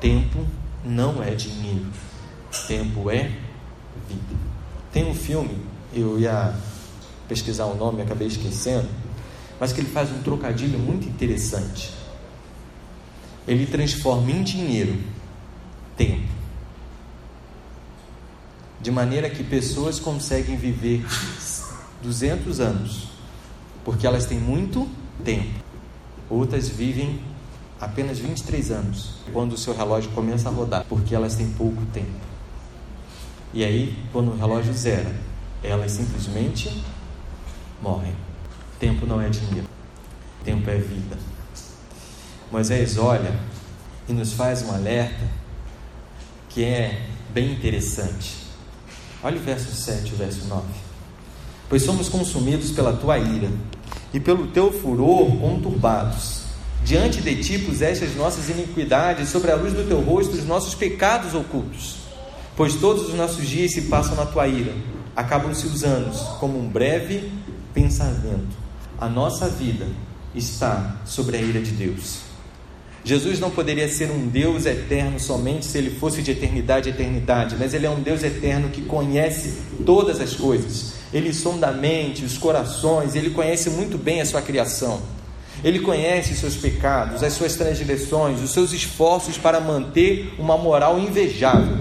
Tempo 0.00 0.46
não 0.84 1.22
é 1.22 1.34
dinheiro, 1.34 1.86
tempo 2.66 3.10
é 3.10 3.24
vida. 4.08 4.36
Tem 4.92 5.04
um 5.04 5.14
filme, 5.14 5.56
eu 5.92 6.18
ia 6.18 6.54
pesquisar 7.28 7.66
o 7.66 7.74
nome, 7.74 8.02
acabei 8.02 8.28
esquecendo, 8.28 8.88
mas 9.58 9.72
que 9.72 9.80
ele 9.80 9.90
faz 9.90 10.10
um 10.12 10.22
trocadilho 10.22 10.78
muito 10.78 11.08
interessante. 11.08 11.92
Ele 13.46 13.66
transforma 13.66 14.30
em 14.30 14.42
dinheiro 14.42 14.96
tempo. 16.02 16.28
De 18.80 18.90
maneira 18.90 19.30
que 19.30 19.44
pessoas 19.44 20.00
conseguem 20.00 20.56
viver 20.56 21.04
200 22.02 22.58
anos, 22.58 23.08
porque 23.84 24.06
elas 24.06 24.26
têm 24.26 24.38
muito 24.38 24.88
tempo. 25.24 25.62
Outras 26.28 26.68
vivem 26.68 27.20
apenas 27.80 28.18
23 28.18 28.70
anos, 28.72 29.14
quando 29.32 29.52
o 29.52 29.58
seu 29.58 29.76
relógio 29.76 30.10
começa 30.10 30.48
a 30.48 30.52
rodar, 30.52 30.84
porque 30.88 31.14
elas 31.14 31.36
têm 31.36 31.48
pouco 31.52 31.80
tempo. 31.92 32.32
E 33.54 33.64
aí, 33.64 33.96
quando 34.12 34.32
o 34.32 34.36
relógio 34.36 34.72
zera, 34.72 35.14
elas 35.62 35.92
simplesmente 35.92 36.82
morrem. 37.80 38.16
Tempo 38.80 39.06
não 39.06 39.20
é 39.20 39.28
dinheiro, 39.28 39.68
tempo 40.42 40.68
é 40.68 40.76
vida. 40.76 41.16
Moisés 42.50 42.98
olha 42.98 43.38
e 44.08 44.12
nos 44.12 44.32
faz 44.32 44.62
um 44.62 44.72
alerta 44.74 45.41
que 46.52 46.64
é 46.64 47.06
bem 47.32 47.52
interessante. 47.52 48.36
Olha 49.22 49.36
o 49.36 49.40
verso 49.40 49.74
7 49.74 50.10
e 50.10 50.14
o 50.14 50.16
verso 50.16 50.46
9. 50.46 50.62
Pois 51.68 51.82
somos 51.82 52.08
consumidos 52.08 52.70
pela 52.72 52.92
tua 52.92 53.18
ira 53.18 53.48
e 54.12 54.20
pelo 54.20 54.48
teu 54.48 54.72
furor 54.72 55.36
conturbados. 55.38 56.42
Diante 56.84 57.22
de 57.22 57.36
ti 57.42 57.58
puseste 57.58 58.04
as 58.04 58.14
nossas 58.16 58.48
iniquidades, 58.48 59.28
sobre 59.28 59.50
a 59.52 59.54
luz 59.54 59.72
do 59.72 59.86
teu 59.86 60.00
rosto 60.00 60.34
os 60.34 60.44
nossos 60.44 60.74
pecados 60.74 61.34
ocultos. 61.34 61.98
Pois 62.56 62.74
todos 62.74 63.08
os 63.08 63.14
nossos 63.14 63.48
dias 63.48 63.72
se 63.72 63.82
passam 63.82 64.16
na 64.16 64.26
tua 64.26 64.46
ira, 64.46 64.74
acabam-se 65.16 65.66
os 65.66 65.84
anos 65.84 66.18
como 66.38 66.58
um 66.58 66.68
breve 66.68 67.32
pensamento. 67.72 68.56
A 68.98 69.08
nossa 69.08 69.48
vida 69.48 69.86
está 70.34 70.96
sobre 71.04 71.36
a 71.36 71.40
ira 71.40 71.60
de 71.60 71.70
Deus. 71.70 72.31
Jesus 73.04 73.40
não 73.40 73.50
poderia 73.50 73.88
ser 73.88 74.12
um 74.12 74.28
Deus 74.28 74.64
eterno 74.64 75.18
somente 75.18 75.66
se 75.66 75.76
ele 75.76 75.90
fosse 75.90 76.22
de 76.22 76.30
eternidade 76.30 76.88
a 76.88 76.92
eternidade, 76.92 77.56
mas 77.58 77.74
ele 77.74 77.84
é 77.84 77.90
um 77.90 78.00
Deus 78.00 78.22
eterno 78.22 78.68
que 78.68 78.82
conhece 78.82 79.54
todas 79.84 80.20
as 80.20 80.34
coisas. 80.34 80.94
Ele 81.12 81.32
sonda 81.34 81.66
a 81.66 81.72
mente, 81.72 82.24
os 82.24 82.38
corações, 82.38 83.16
ele 83.16 83.30
conhece 83.30 83.70
muito 83.70 83.98
bem 83.98 84.20
a 84.20 84.26
sua 84.26 84.40
criação. 84.40 85.02
Ele 85.64 85.80
conhece 85.80 86.32
os 86.32 86.38
seus 86.38 86.54
pecados, 86.54 87.24
as 87.24 87.32
suas 87.32 87.56
transgressões, 87.56 88.40
os 88.40 88.50
seus 88.50 88.72
esforços 88.72 89.36
para 89.36 89.60
manter 89.60 90.32
uma 90.38 90.56
moral 90.56 90.96
invejável. 90.98 91.78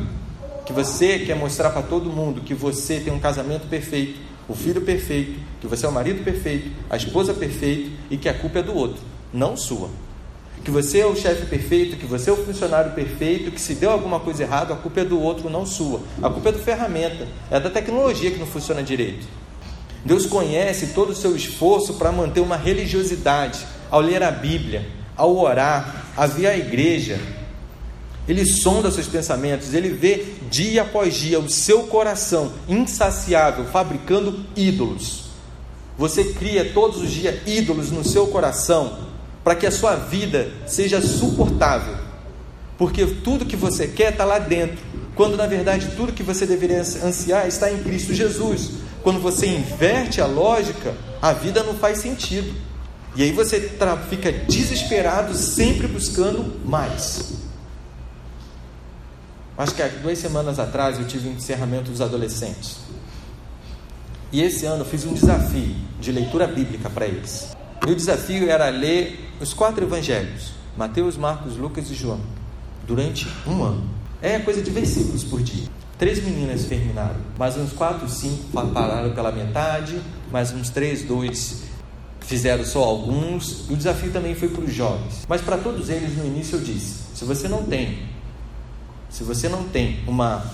Que 0.66 0.74
você 0.74 1.20
quer 1.20 1.36
mostrar 1.36 1.70
para 1.70 1.84
todo 1.84 2.10
mundo 2.10 2.42
que 2.42 2.56
você 2.56 3.00
tem 3.00 3.14
um 3.14 3.20
casamento 3.20 3.68
perfeito, 3.68 4.20
o 4.50 4.56
filho 4.56 4.82
perfeito, 4.82 5.40
que 5.60 5.68
você 5.68 5.86
é 5.86 5.90
o 5.90 5.92
marido 5.92 6.24
perfeito, 6.24 6.72
a 6.90 6.98
esposa 6.98 7.32
perfeita 7.32 7.92
e 8.10 8.18
que 8.18 8.28
a 8.28 8.34
culpa 8.34 8.60
é 8.60 8.64
do 8.64 8.76
outro, 8.76 9.02
não 9.32 9.56
sua 9.56 9.90
que 10.64 10.70
você 10.70 11.00
é 11.00 11.06
o 11.06 11.16
chefe 11.16 11.46
perfeito, 11.48 11.98
que 11.98 12.06
você 12.06 12.30
é 12.30 12.34
o 12.34 12.38
funcionário 12.38 12.92
perfeito, 12.92 13.52
que 13.52 13.60
se 13.60 13.74
deu 13.74 13.90
alguma 13.90 14.20
coisa 14.20 14.44
errada, 14.44 14.74
a 14.74 14.78
culpa 14.78 15.02
é 15.02 15.06
do 15.06 15.20
outro, 15.20 15.50
não 15.50 15.66
sua. 15.66 16.02
A 16.22 16.30
culpa 16.30 16.50
é 16.50 16.52
do 16.52 16.60
ferramenta, 16.60 17.28
é 17.50 17.60
da 17.60 17.70
tecnologia 17.70 18.30
que 18.30 18.38
não 18.38 18.46
funciona 18.46 18.84
direito. 18.84 19.26
Deus 20.06 20.26
conhece 20.26 20.88
todo 20.88 21.12
o 21.12 21.16
seu 21.16 21.36
esforço 21.36 21.96
para 21.96 22.12
manter 22.12 22.42
uma 22.42 22.58
religiosidade 22.58 23.66
ao 23.90 24.02
ler 24.02 24.22
a 24.22 24.32
Bíblia, 24.32 24.88
ao 25.16 25.36
orar, 25.36 26.06
a 26.16 26.28
vir 26.28 26.48
à 26.48 26.58
igreja. 26.58 27.20
Ele 28.28 28.46
sonda 28.46 28.92
seus 28.92 29.08
pensamentos, 29.08 29.74
ele 29.74 29.90
vê 29.90 30.26
dia 30.50 30.84
após 30.84 31.16
dia 31.16 31.40
o 31.40 31.50
seu 31.50 31.84
coração 31.84 32.54
insaciável 32.68 33.66
fabricando 33.66 34.46
ídolos. 34.56 35.32
Você 35.98 36.24
cria 36.24 36.72
todos 36.72 37.02
os 37.02 37.12
dias 37.12 37.36
ídolos 37.46 37.92
no 37.92 38.04
seu 38.04 38.28
coração 38.28 39.11
para 39.44 39.56
que 39.56 39.66
a 39.66 39.72
sua 39.72 39.96
vida 39.96 40.52
seja 40.66 41.02
suportável. 41.02 41.96
Porque 42.78 43.06
tudo 43.06 43.46
que 43.46 43.56
você 43.56 43.88
quer 43.88 44.12
está 44.12 44.26
lá 44.26 44.40
dentro, 44.40 44.80
quando 45.16 45.38
na 45.38 45.46
verdade 45.46 45.90
tudo 45.96 46.14
que 46.14 46.24
você 46.24 46.46
deveria 46.46 46.82
ansiar 46.82 47.48
está 47.48 47.72
em 47.72 47.78
Cristo 47.84 48.14
Jesus. 48.14 48.72
Quando 49.04 49.20
você 49.20 49.48
inverte 49.48 50.22
a 50.22 50.26
lógica, 50.26 50.96
a 51.22 51.34
vida 51.34 51.64
não 51.64 51.76
faz 51.76 52.00
sentido. 52.00 52.54
E 53.16 53.24
aí 53.24 53.32
você 53.32 53.78
fica 54.10 54.32
desesperado, 54.32 55.36
sempre 55.36 55.88
buscando 55.88 56.60
mais. 56.66 57.34
Acho 59.58 59.76
que 59.76 59.82
há 59.82 59.88
duas 59.88 60.18
semanas 60.18 60.60
atrás 60.60 60.98
eu 60.98 61.06
tive 61.06 61.28
um 61.28 61.34
encerramento 61.34 61.92
dos 61.92 62.02
adolescentes. 62.02 62.78
E 64.32 64.42
esse 64.42 64.66
ano 64.66 64.82
eu 64.82 64.86
fiz 64.86 65.06
um 65.06 65.14
desafio 65.14 65.76
de 66.00 66.12
leitura 66.12 66.48
bíblica 66.48 66.90
para 66.90 67.06
eles. 67.06 67.56
O 67.86 67.94
desafio 67.94 68.50
era 68.50 68.70
ler 68.70 69.31
os 69.42 69.54
quatro 69.54 69.84
evangelhos, 69.84 70.52
Mateus, 70.78 71.18
Marcos, 71.18 71.58
Lucas 71.58 71.90
e 71.90 71.96
João, 71.96 72.20
durante 72.86 73.28
um 73.48 73.64
ano. 73.64 73.90
É 74.22 74.38
coisa 74.38 74.62
de 74.62 74.70
versículos 74.70 75.24
por 75.24 75.42
dia. 75.42 75.66
Três 75.98 76.24
meninas 76.24 76.66
terminaram, 76.66 77.20
mas 77.38 77.58
uns 77.58 77.74
quatro, 77.74 78.08
cinco 78.08 78.44
pararam 78.72 79.14
pela 79.14 79.32
metade, 79.32 80.00
mais 80.32 80.52
uns 80.52 80.70
três, 80.70 81.04
dois 81.04 81.64
fizeram 82.22 82.64
só 82.64 82.84
alguns. 82.84 83.70
O 83.70 83.76
desafio 83.76 84.12
também 84.12 84.36
foi 84.36 84.48
para 84.48 84.64
os 84.64 84.74
jovens. 84.74 85.26
Mas 85.28 85.42
para 85.42 85.58
todos 85.58 85.90
eles, 85.90 86.16
no 86.18 86.26
início 86.26 86.58
eu 86.58 86.62
disse: 86.62 87.02
se 87.14 87.26
você 87.26 87.48
não 87.48 87.64
tem, 87.64 88.00
se 89.10 89.24
você 89.24 89.50
não 89.50 89.64
tem 89.64 90.00
uma, 90.08 90.46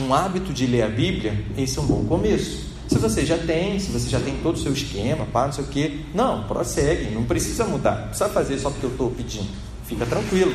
um 0.00 0.12
hábito 0.12 0.52
de 0.52 0.66
ler 0.66 0.82
a 0.82 0.88
Bíblia, 0.88 1.44
esse 1.56 1.78
é 1.78 1.82
um 1.82 1.86
bom 1.86 2.04
começo. 2.04 2.73
Se 2.94 3.00
você 3.00 3.26
já 3.26 3.36
tem, 3.36 3.76
se 3.80 3.90
você 3.90 4.08
já 4.08 4.20
tem 4.20 4.36
todo 4.40 4.54
o 4.54 4.58
seu 4.58 4.72
esquema, 4.72 5.26
pá, 5.26 5.46
não 5.46 5.52
sei 5.52 5.64
o 5.64 5.66
que, 5.66 6.06
não, 6.14 6.44
prossegue, 6.44 7.12
não 7.12 7.24
precisa 7.24 7.64
mudar, 7.64 8.02
não 8.02 8.08
precisa 8.10 8.28
fazer 8.28 8.56
só 8.56 8.70
porque 8.70 8.86
eu 8.86 8.90
estou 8.90 9.10
pedindo, 9.10 9.48
fica 9.84 10.06
tranquilo. 10.06 10.54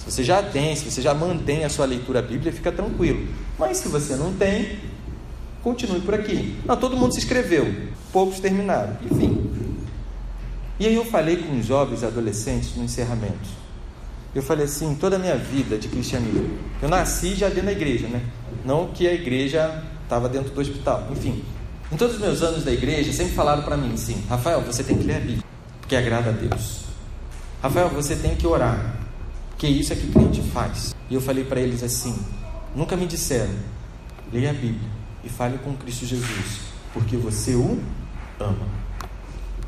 Se 0.00 0.10
você 0.10 0.24
já 0.24 0.42
tem, 0.42 0.74
se 0.74 0.90
você 0.90 1.00
já 1.00 1.14
mantém 1.14 1.64
a 1.64 1.68
sua 1.68 1.86
leitura 1.86 2.20
bíblica, 2.20 2.50
fica 2.50 2.72
tranquilo. 2.72 3.28
Mas 3.56 3.76
se 3.76 3.86
você 3.86 4.16
não 4.16 4.32
tem, 4.32 4.80
continue 5.62 6.00
por 6.00 6.14
aqui. 6.14 6.56
Não, 6.64 6.76
todo 6.76 6.96
mundo 6.96 7.12
se 7.12 7.20
inscreveu, 7.20 7.72
poucos 8.12 8.40
terminaram, 8.40 8.96
enfim. 9.08 9.48
E 10.80 10.88
aí 10.88 10.94
eu 10.96 11.04
falei 11.04 11.36
com 11.36 11.56
os 11.56 11.66
jovens 11.66 12.02
adolescentes 12.02 12.74
no 12.74 12.82
encerramento. 12.82 13.48
Eu 14.34 14.42
falei 14.42 14.64
assim, 14.64 14.96
toda 14.96 15.14
a 15.14 15.18
minha 15.20 15.36
vida 15.36 15.78
de 15.78 15.86
cristianismo. 15.86 16.50
Eu 16.82 16.88
nasci 16.88 17.36
já 17.36 17.46
dentro 17.46 17.66
da 17.66 17.72
igreja, 17.72 18.08
né? 18.08 18.22
Não 18.64 18.88
que 18.88 19.06
a 19.06 19.14
igreja 19.14 19.84
estava 20.02 20.28
dentro 20.28 20.52
do 20.52 20.60
hospital, 20.60 21.06
enfim. 21.12 21.44
Em 21.90 21.96
todos 21.96 22.16
os 22.16 22.20
meus 22.20 22.42
anos 22.42 22.64
da 22.64 22.72
igreja, 22.72 23.12
sempre 23.12 23.34
falaram 23.34 23.62
para 23.62 23.76
mim 23.76 23.94
assim: 23.94 24.20
Rafael, 24.28 24.60
você 24.62 24.82
tem 24.82 24.98
que 24.98 25.04
ler 25.04 25.16
a 25.16 25.20
Bíblia, 25.20 25.44
porque 25.80 25.94
agrada 25.94 26.30
a 26.30 26.32
Deus. 26.32 26.80
Rafael, 27.62 27.88
você 27.90 28.16
tem 28.16 28.34
que 28.34 28.44
orar, 28.44 28.96
porque 29.50 29.68
isso 29.68 29.92
é 29.92 29.96
que 29.96 30.08
crente 30.08 30.42
faz. 30.52 30.94
E 31.08 31.14
eu 31.14 31.20
falei 31.20 31.44
para 31.44 31.60
eles 31.60 31.84
assim: 31.84 32.18
nunca 32.74 32.96
me 32.96 33.06
disseram, 33.06 33.54
leia 34.32 34.50
a 34.50 34.52
Bíblia 34.52 34.90
e 35.22 35.28
fale 35.28 35.58
com 35.58 35.76
Cristo 35.76 36.06
Jesus, 36.06 36.60
porque 36.92 37.16
você 37.16 37.54
o 37.54 37.80
ama. 38.40 38.66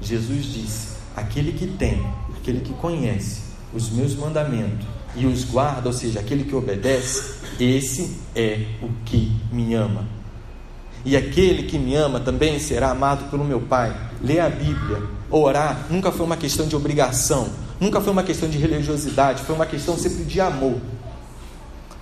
Jesus 0.02 0.46
disse: 0.46 0.88
aquele 1.14 1.52
que 1.52 1.68
tem, 1.68 2.04
aquele 2.36 2.62
que 2.62 2.72
conhece 2.74 3.42
os 3.72 3.90
meus 3.90 4.16
mandamentos 4.16 4.88
e 5.14 5.24
os 5.24 5.44
guarda, 5.44 5.88
ou 5.88 5.92
seja, 5.92 6.18
aquele 6.18 6.42
que 6.42 6.54
obedece, 6.54 7.34
esse 7.60 8.18
é 8.34 8.66
o 8.82 8.88
que 9.04 9.32
me 9.52 9.72
ama. 9.74 10.17
E 11.04 11.16
aquele 11.16 11.64
que 11.64 11.78
me 11.78 11.94
ama 11.94 12.20
também 12.20 12.58
será 12.58 12.90
amado 12.90 13.30
pelo 13.30 13.44
meu 13.44 13.60
Pai. 13.60 13.94
Ler 14.22 14.40
a 14.40 14.48
Bíblia, 14.48 15.02
orar, 15.30 15.86
nunca 15.90 16.10
foi 16.10 16.26
uma 16.26 16.36
questão 16.36 16.66
de 16.66 16.74
obrigação, 16.74 17.48
nunca 17.80 18.00
foi 18.00 18.12
uma 18.12 18.22
questão 18.22 18.48
de 18.48 18.58
religiosidade, 18.58 19.42
foi 19.42 19.54
uma 19.54 19.66
questão 19.66 19.96
sempre 19.96 20.24
de 20.24 20.40
amor. 20.40 20.76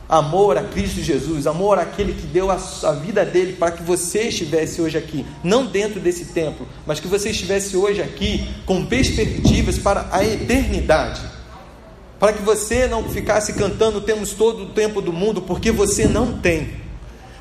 Amor 0.08 0.56
a 0.56 0.62
Cristo 0.62 1.02
Jesus, 1.02 1.48
amor 1.48 1.80
àquele 1.80 2.12
que 2.12 2.28
deu 2.28 2.48
a, 2.48 2.54
a 2.54 2.92
vida 2.92 3.24
dele 3.24 3.54
para 3.54 3.72
que 3.72 3.82
você 3.82 4.28
estivesse 4.28 4.80
hoje 4.80 4.96
aqui, 4.96 5.26
não 5.42 5.66
dentro 5.66 5.98
desse 5.98 6.26
templo, 6.26 6.66
mas 6.86 7.00
que 7.00 7.08
você 7.08 7.30
estivesse 7.30 7.76
hoje 7.76 8.00
aqui 8.00 8.48
com 8.64 8.86
perspectivas 8.86 9.78
para 9.78 10.06
a 10.12 10.24
eternidade. 10.24 11.20
Para 12.20 12.32
que 12.32 12.42
você 12.42 12.86
não 12.86 13.02
ficasse 13.10 13.52
cantando 13.54 14.00
temos 14.00 14.32
todo 14.32 14.62
o 14.62 14.66
tempo 14.66 15.02
do 15.02 15.12
mundo, 15.12 15.42
porque 15.42 15.72
você 15.72 16.06
não 16.06 16.38
tem. 16.38 16.85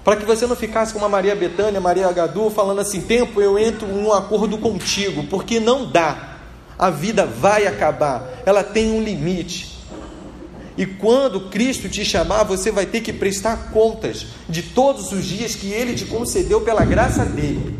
Para 0.05 0.17
que 0.17 0.25
você 0.25 0.45
não 0.45 0.55
ficasse 0.55 0.93
como 0.93 1.03
a 1.03 1.09
Maria 1.09 1.35
Betânia, 1.35 1.81
Maria 1.81 2.11
Gadu, 2.11 2.51
falando 2.51 2.79
assim: 2.79 3.01
tempo 3.01 3.41
eu 3.41 3.57
entro 3.57 3.87
em 3.87 4.05
um 4.05 4.13
acordo 4.13 4.55
contigo, 4.59 5.23
porque 5.23 5.59
não 5.59 5.89
dá. 5.89 6.35
A 6.77 6.91
vida 6.91 7.25
vai 7.25 7.65
acabar, 7.65 8.23
ela 8.45 8.63
tem 8.63 8.91
um 8.91 9.01
limite. 9.01 9.83
E 10.77 10.85
quando 10.85 11.49
Cristo 11.49 11.89
te 11.89 12.05
chamar, 12.05 12.43
você 12.43 12.69
vai 12.69 12.85
ter 12.85 13.01
que 13.01 13.11
prestar 13.11 13.71
contas 13.71 14.27
de 14.47 14.61
todos 14.61 15.11
os 15.11 15.25
dias 15.25 15.55
que 15.55 15.71
Ele 15.71 15.95
te 15.95 16.05
concedeu 16.05 16.61
pela 16.61 16.85
graça 16.85 17.25
dele. 17.25 17.79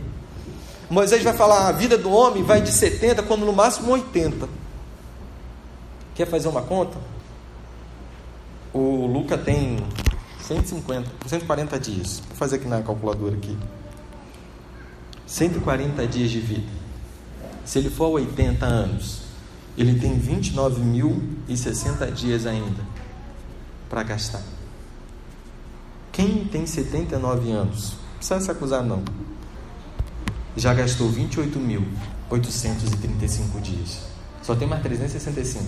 Moisés 0.90 1.22
vai 1.22 1.34
falar: 1.34 1.68
a 1.68 1.72
vida 1.74 1.96
do 1.96 2.10
homem 2.10 2.42
vai 2.42 2.60
de 2.60 2.72
70, 2.72 3.22
quando 3.22 3.46
no 3.46 3.54
máximo 3.54 3.92
80. 3.92 4.50
Quer 6.16 6.26
fazer 6.26 6.48
uma 6.48 6.64
conta? 6.64 6.98
O 8.74 9.06
Luca 9.06 9.38
tem 9.38 9.78
150, 10.48 11.28
140 11.28 11.80
dias. 11.80 12.22
Vou 12.28 12.38
fazer 12.38 12.58
aqui 12.58 12.68
na 12.68 12.82
calculadora 12.82 13.36
aqui. 13.36 13.58
140 15.26 16.06
dias 16.08 16.30
de 16.30 16.40
vida. 16.40 16.68
Se 17.66 17.80
ele 17.80 17.90
for 17.90 18.10
80 18.10 18.64
anos, 18.64 19.22
ele 19.76 20.00
tem 20.00 20.20
29.060 20.20 22.12
dias 22.14 22.46
ainda 22.46 22.84
para 23.90 24.04
gastar. 24.04 24.44
Quem 26.12 26.46
tem 26.46 26.68
79 26.68 27.52
anos, 27.52 27.94
não 27.94 28.00
precisa 28.18 28.40
se 28.40 28.52
acusar 28.52 28.84
não, 28.84 29.04
já 30.56 30.72
gastou 30.74 31.12
28.835 31.12 33.62
dias. 33.62 34.04
Só 34.42 34.56
tem 34.56 34.66
mais 34.68 34.82
365. 34.84 35.66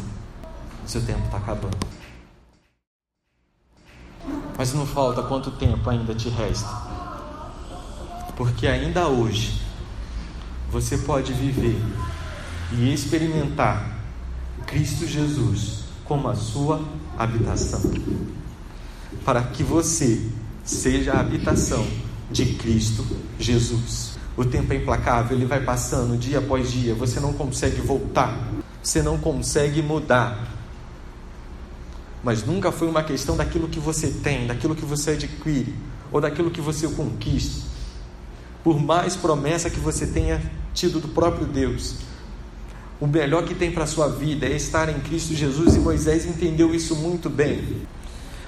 Seu 0.86 1.02
tempo 1.02 1.26
está 1.26 1.38
acabando. 1.38 1.97
Mas 4.58 4.74
não 4.74 4.86
falta 4.86 5.22
quanto 5.24 5.52
tempo 5.52 5.90
ainda 5.90 6.16
te 6.16 6.30
resta. 6.30 6.70
Porque 8.36 8.68
ainda 8.68 9.08
hoje 9.08 9.62
você 10.70 10.98
pode 10.98 11.34
viver 11.34 11.80
e 12.74 12.94
experimentar 12.94 13.98
Cristo 14.66 15.08
Jesus 15.08 15.84
como 16.04 16.28
a 16.28 16.36
sua 16.36 16.82
habitação. 17.18 17.82
Para 19.24 19.44
que 19.44 19.64
você 19.64 20.30
seja 20.64 21.14
a 21.14 21.20
habitação 21.20 21.86
de 22.30 22.46
Cristo 22.56 23.06
Jesus. 23.40 24.18
O 24.36 24.46
tempo 24.46 24.74
é 24.74 24.76
implacável, 24.76 25.36
ele 25.36 25.46
vai 25.46 25.62
passando 25.62 26.18
dia 26.18 26.40
após 26.40 26.72
dia, 26.72 26.94
você 26.94 27.20
não 27.20 27.34
consegue 27.34 27.82
voltar, 27.82 28.38
você 28.84 29.02
não 29.02 29.18
consegue 29.18 29.82
mudar. 29.82 30.57
Mas 32.24 32.44
nunca 32.44 32.72
foi 32.72 32.88
uma 32.88 33.04
questão 33.04 33.38
daquilo 33.38 33.68
que 33.68 33.80
você 33.80 34.08
tem, 34.08 34.48
daquilo 34.48 34.76
que 34.76 34.86
você 34.86 35.12
adquire, 35.12 35.74
ou 36.12 36.20
daquilo 36.20 36.52
que 36.52 36.62
você 36.62 36.88
conquista. 36.88 37.66
Por 38.64 38.80
mais 38.80 39.16
promessa 39.16 39.70
que 39.70 39.80
você 39.80 40.08
tenha 40.08 40.42
tido 40.74 41.00
do 41.00 41.08
próprio 41.08 41.46
Deus, 41.46 41.96
o 43.00 43.08
melhor 43.08 43.46
que 43.46 43.54
tem 43.54 43.72
para 43.72 43.84
a 43.84 43.88
sua 43.88 44.08
vida 44.08 44.48
é 44.48 44.56
estar 44.56 44.90
em 44.90 45.00
Cristo 45.00 45.36
Jesus, 45.36 45.76
e 45.76 45.80
Moisés 45.80 46.26
entendeu 46.26 46.74
isso 46.74 46.96
muito 46.96 47.30
bem. 47.30 47.64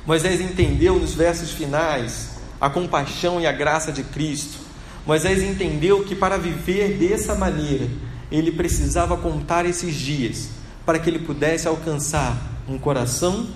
Moisés 0.06 0.42
entendeu 0.42 0.98
nos 0.98 1.14
versos 1.14 1.52
finais 1.52 2.32
a 2.60 2.70
compaixão 2.70 3.40
e 3.40 3.46
a 3.46 3.52
graça 3.52 3.92
de 3.92 4.04
Cristo. 4.04 4.58
Moisés 5.06 5.42
entendeu 5.44 6.04
que 6.04 6.16
para 6.16 6.38
viver 6.38 6.98
dessa 6.98 7.36
maneira, 7.36 7.88
ele 8.32 8.52
precisava 8.52 9.16
contar 9.16 9.66
esses 9.66 9.96
dias 9.96 10.50
para 10.86 11.00
que 11.00 11.10
ele 11.10 11.20
pudesse 11.20 11.68
alcançar 11.68 12.36
um 12.70 12.78
coração 12.78 13.48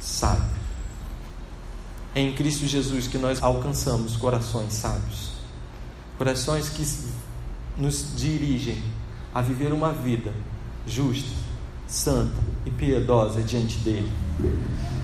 sábio. 0.00 0.44
É 2.14 2.20
em 2.20 2.32
Cristo 2.34 2.66
Jesus 2.66 3.06
que 3.06 3.16
nós 3.16 3.42
alcançamos 3.42 4.16
corações 4.16 4.72
sábios, 4.72 5.32
corações 6.18 6.68
que 6.68 6.84
nos 7.76 8.14
dirigem 8.16 8.82
a 9.32 9.40
viver 9.40 9.72
uma 9.72 9.92
vida 9.92 10.32
justa, 10.86 11.30
santa 11.86 12.40
e 12.66 12.70
piedosa 12.70 13.40
diante 13.42 13.78
dele, 13.78 14.10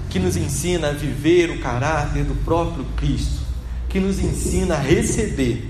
que 0.09 0.19
nos 0.19 0.37
ensina 0.37 0.89
a 0.89 0.93
viver 0.93 1.51
o 1.51 1.61
caráter 1.61 2.25
do 2.25 2.35
próprio 2.45 2.85
Cristo, 2.97 3.41
que 3.89 3.99
nos 3.99 4.19
ensina 4.19 4.75
a 4.75 4.81
receber 4.81 5.69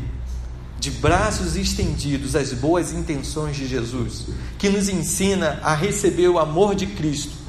de 0.79 0.91
braços 0.91 1.57
estendidos 1.57 2.35
as 2.35 2.55
boas 2.55 2.93
intenções 2.93 3.57
de 3.57 3.67
Jesus, 3.67 4.29
que 4.59 4.71
nos 4.71 4.89
ensina 4.89 5.61
a 5.63 5.75
receber 5.75 6.29
o 6.29 6.39
amor 6.39 6.75
de 6.75 6.87
Cristo, 6.87 7.40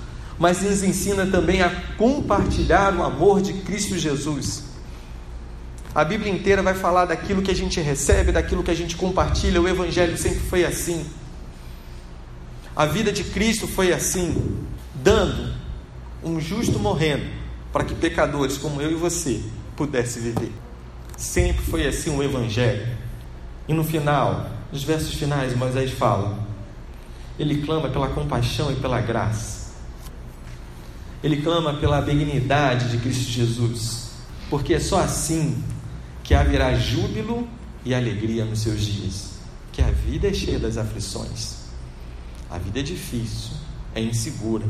mas 0.41 0.61
nos 0.61 0.83
ensina 0.83 1.25
também 1.27 1.61
a 1.61 1.69
compartilhar 1.97 2.93
o 2.97 3.03
amor 3.03 3.41
de 3.41 3.53
Cristo 3.53 3.97
Jesus 3.97 4.71
a 5.93 6.05
Bíblia 6.05 6.31
inteira 6.31 6.63
vai 6.63 6.73
falar 6.73 7.05
daquilo 7.05 7.41
que 7.41 7.51
a 7.51 7.55
gente 7.55 7.81
recebe, 7.81 8.31
daquilo 8.31 8.63
que 8.63 8.71
a 8.71 8.75
gente 8.75 8.95
compartilha. 8.95 9.61
O 9.61 9.67
Evangelho 9.67 10.17
sempre 10.17 10.39
foi 10.39 10.63
assim. 10.63 11.05
A 12.73 12.85
vida 12.85 13.11
de 13.11 13.25
Cristo 13.25 13.67
foi 13.67 13.91
assim, 13.91 14.65
dando 14.95 15.53
um 16.23 16.39
justo 16.39 16.79
morrendo 16.79 17.25
para 17.73 17.83
que 17.83 17.93
pecadores 17.93 18.57
como 18.57 18.81
eu 18.81 18.91
e 18.91 18.95
você 18.95 19.41
pudessem 19.75 20.21
viver. 20.21 20.53
Sempre 21.17 21.61
foi 21.65 21.85
assim 21.85 22.09
o 22.09 22.23
Evangelho. 22.23 22.87
E 23.67 23.73
no 23.73 23.83
final, 23.83 24.49
nos 24.71 24.83
versos 24.83 25.13
finais, 25.15 25.53
Moisés 25.57 25.91
fala: 25.91 26.39
ele 27.37 27.63
clama 27.63 27.89
pela 27.89 28.07
compaixão 28.07 28.71
e 28.71 28.75
pela 28.77 29.01
graça. 29.01 29.60
Ele 31.23 31.41
clama 31.41 31.75
pela 31.75 32.01
benignidade 32.01 32.89
de 32.89 32.97
Cristo 32.97 33.29
Jesus, 33.31 34.11
porque 34.49 34.73
é 34.73 34.79
só 34.79 34.99
assim 34.99 35.63
que 36.23 36.33
haverá 36.33 36.73
júbilo 36.75 37.47
e 37.85 37.93
alegria 37.93 38.45
nos 38.45 38.59
seus 38.59 38.81
dias, 38.81 39.31
que 39.71 39.81
a 39.81 39.91
vida 39.91 40.27
é 40.27 40.33
cheia 40.33 40.57
das 40.57 40.77
aflições. 40.77 41.61
A 42.49 42.57
vida 42.57 42.79
é 42.79 42.83
difícil, 42.83 43.51
é 43.93 44.01
insegura. 44.01 44.65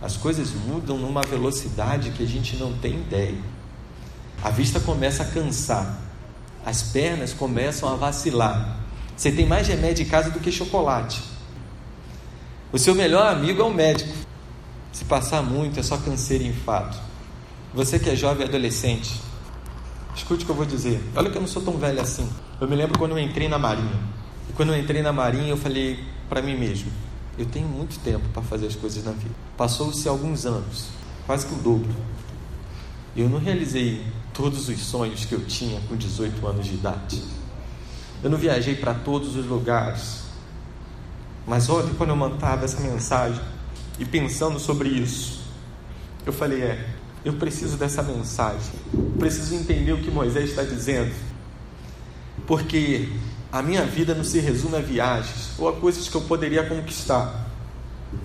As 0.00 0.16
coisas 0.16 0.52
mudam 0.52 0.98
numa 0.98 1.22
velocidade 1.22 2.10
que 2.10 2.22
a 2.22 2.26
gente 2.26 2.56
não 2.56 2.72
tem 2.74 2.94
ideia. 2.94 3.38
A 4.42 4.50
vista 4.50 4.78
começa 4.78 5.22
a 5.22 5.26
cansar, 5.26 5.98
as 6.64 6.82
pernas 6.82 7.32
começam 7.32 7.88
a 7.88 7.96
vacilar. 7.96 8.80
Você 9.16 9.32
tem 9.32 9.46
mais 9.46 9.66
remédio 9.66 10.04
em 10.04 10.08
casa 10.08 10.30
do 10.30 10.40
que 10.40 10.52
chocolate. 10.52 11.22
O 12.70 12.78
seu 12.78 12.94
melhor 12.94 13.32
amigo 13.32 13.62
é 13.62 13.64
o 13.64 13.72
médico. 13.72 14.25
Se 14.96 15.04
passar 15.04 15.42
muito, 15.42 15.78
é 15.78 15.82
só 15.82 15.98
canseiro 15.98 16.44
e 16.44 16.48
infarto. 16.48 16.96
Você 17.74 17.98
que 17.98 18.08
é 18.08 18.16
jovem 18.16 18.46
e 18.46 18.48
adolescente, 18.48 19.20
Escute 20.14 20.44
o 20.44 20.46
que 20.46 20.50
eu 20.50 20.56
vou 20.56 20.64
dizer. 20.64 20.98
Olha 21.14 21.30
que 21.30 21.36
eu 21.36 21.40
não 21.42 21.46
sou 21.46 21.60
tão 21.60 21.76
velho 21.76 22.00
assim. 22.00 22.26
Eu 22.58 22.66
me 22.66 22.74
lembro 22.74 22.98
quando 22.98 23.10
eu 23.10 23.18
entrei 23.18 23.46
na 23.46 23.58
Marinha. 23.58 24.00
E 24.48 24.54
quando 24.54 24.72
eu 24.72 24.78
entrei 24.80 25.02
na 25.02 25.12
Marinha, 25.12 25.48
eu 25.48 25.56
falei 25.58 26.02
para 26.30 26.40
mim 26.40 26.56
mesmo: 26.56 26.90
eu 27.36 27.44
tenho 27.44 27.68
muito 27.68 27.98
tempo 27.98 28.26
para 28.32 28.40
fazer 28.40 28.68
as 28.68 28.74
coisas 28.74 29.04
na 29.04 29.12
vida. 29.12 29.34
Passou-se 29.54 30.08
alguns 30.08 30.46
anos, 30.46 30.86
quase 31.26 31.46
que 31.46 31.52
o 31.52 31.58
dobro. 31.58 31.94
Eu 33.14 33.28
não 33.28 33.38
realizei 33.38 34.02
todos 34.32 34.70
os 34.70 34.80
sonhos 34.80 35.26
que 35.26 35.34
eu 35.34 35.44
tinha 35.44 35.78
com 35.90 35.94
18 35.94 36.46
anos 36.46 36.64
de 36.64 36.72
idade. 36.72 37.22
Eu 38.24 38.30
não 38.30 38.38
viajei 38.38 38.76
para 38.76 38.94
todos 38.94 39.36
os 39.36 39.44
lugares. 39.44 40.22
Mas 41.46 41.68
ontem, 41.68 41.92
quando 41.98 42.10
eu 42.10 42.16
montava 42.16 42.64
essa 42.64 42.80
mensagem 42.80 43.42
e 43.98 44.04
pensando 44.04 44.58
sobre 44.58 44.88
isso, 44.88 45.40
eu 46.24 46.32
falei: 46.32 46.62
é, 46.62 46.86
eu 47.24 47.34
preciso 47.34 47.76
dessa 47.76 48.02
mensagem, 48.02 48.72
preciso 49.18 49.54
entender 49.54 49.92
o 49.92 50.02
que 50.02 50.10
Moisés 50.10 50.50
está 50.50 50.62
dizendo, 50.62 51.14
porque 52.46 53.08
a 53.50 53.62
minha 53.62 53.84
vida 53.84 54.14
não 54.14 54.24
se 54.24 54.38
resume 54.38 54.76
a 54.76 54.80
viagens 54.80 55.52
ou 55.58 55.68
a 55.68 55.72
coisas 55.72 56.08
que 56.08 56.14
eu 56.14 56.22
poderia 56.22 56.64
conquistar, 56.64 57.48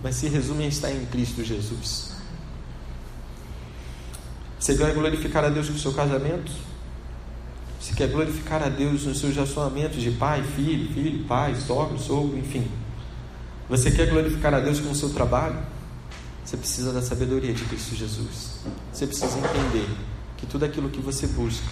mas 0.04 0.16
se 0.16 0.28
resume 0.28 0.66
a 0.66 0.68
estar 0.68 0.92
em 0.92 1.06
Cristo 1.06 1.44
Jesus. 1.44 2.12
Você 4.60 4.76
quer 4.76 4.94
glorificar 4.94 5.44
a 5.44 5.50
Deus 5.50 5.70
com 5.70 5.76
o 5.76 5.80
seu 5.80 5.94
casamento? 5.94 6.52
Você 7.80 7.96
quer 7.96 8.10
glorificar 8.10 8.62
a 8.62 8.70
Deus 8.70 9.06
nos 9.06 9.20
seus 9.20 9.34
relacionamentos 9.34 10.00
de 10.00 10.12
pai, 10.12 10.44
filho, 10.44 10.94
filho, 10.94 11.24
pai, 11.26 11.56
sogro, 11.56 11.98
sogro, 11.98 12.38
enfim. 12.38 12.70
Você 13.72 13.90
quer 13.90 14.10
glorificar 14.10 14.54
a 14.54 14.60
Deus 14.60 14.82
com 14.82 14.92
o 14.92 14.96
seu 14.96 15.12
trabalho? 15.12 15.56
Você 16.44 16.58
precisa 16.58 16.92
da 16.92 17.02
sabedoria 17.02 17.54
de 17.54 17.64
Cristo 17.64 17.96
Jesus. 17.96 18.60
Você 18.92 19.08
precisa 19.08 19.38
entender 19.38 19.88
que 20.36 20.46
tudo 20.46 20.66
aquilo 20.66 20.90
que 20.90 21.00
você 21.00 21.26
busca, 21.26 21.66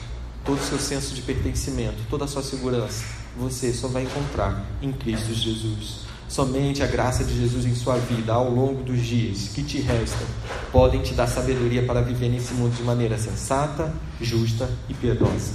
todo 0.45 0.57
o 0.57 0.63
seu 0.63 0.79
senso 0.79 1.13
de 1.13 1.21
pertencimento, 1.21 1.97
toda 2.09 2.23
a 2.23 2.27
sua 2.29 2.41
segurança, 2.41 3.03
você 3.37 3.73
só 3.73 3.89
vai 3.89 4.03
encontrar 4.03 4.65
em 4.81 4.93
Cristo 4.93 5.33
Jesus. 5.33 6.05
Somente 6.29 6.81
a 6.81 6.87
graça 6.87 7.25
de 7.25 7.37
Jesus 7.37 7.65
em 7.65 7.75
sua 7.75 7.97
vida, 7.97 8.31
ao 8.31 8.49
longo 8.49 8.81
dos 8.81 9.01
dias 9.01 9.49
que 9.53 9.61
te 9.61 9.81
restam, 9.81 10.25
podem 10.71 11.01
te 11.01 11.13
dar 11.13 11.27
sabedoria 11.27 11.85
para 11.85 11.99
viver 11.99 12.29
nesse 12.29 12.53
mundo 12.53 12.73
de 12.77 12.83
maneira 12.83 13.17
sensata, 13.17 13.93
justa 14.21 14.69
e 14.87 14.93
piedosa. 14.93 15.51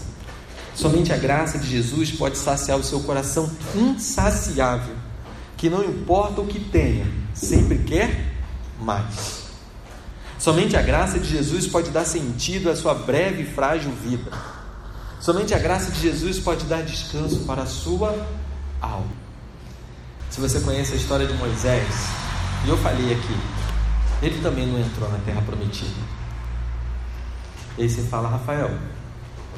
Somente 0.75 1.11
a 1.11 1.17
graça 1.17 1.59
de 1.59 1.67
Jesus 1.67 2.11
pode 2.11 2.37
saciar 2.37 2.79
o 2.79 2.85
seu 2.85 3.01
coração 3.01 3.51
insaciável, 3.75 4.95
que 5.64 5.70
não 5.70 5.83
importa 5.83 6.42
o 6.42 6.46
que 6.46 6.61
tenha, 6.61 7.07
sempre 7.33 7.79
quer 7.79 8.35
mais. 8.79 9.44
Somente 10.38 10.77
a 10.77 10.83
graça 10.83 11.18
de 11.18 11.27
Jesus 11.27 11.66
pode 11.66 11.90
dar 11.90 12.05
sentido 12.05 12.68
à 12.68 12.77
sua 12.77 12.92
breve 12.92 13.44
e 13.44 13.46
frágil 13.46 13.90
vida. 13.92 14.31
Somente 15.18 15.55
a 15.55 15.59
graça 15.59 15.90
de 15.90 16.03
Jesus 16.03 16.38
pode 16.38 16.66
dar 16.66 16.83
descanso 16.83 17.46
para 17.46 17.62
a 17.62 17.66
sua 17.66 18.14
alma. 18.79 19.09
Se 20.29 20.38
você 20.38 20.61
conhece 20.61 20.92
a 20.92 20.96
história 20.96 21.27
de 21.27 21.33
Moisés, 21.33 21.94
e 22.66 22.68
eu 22.68 22.77
falei 22.77 23.14
aqui, 23.14 23.37
ele 24.20 24.42
também 24.42 24.66
não 24.66 24.79
entrou 24.79 25.11
na 25.11 25.16
terra 25.20 25.40
prometida. 25.40 25.88
E 27.79 27.85
aí 27.85 27.88
você 27.88 28.03
fala, 28.03 28.29
Rafael, 28.29 28.70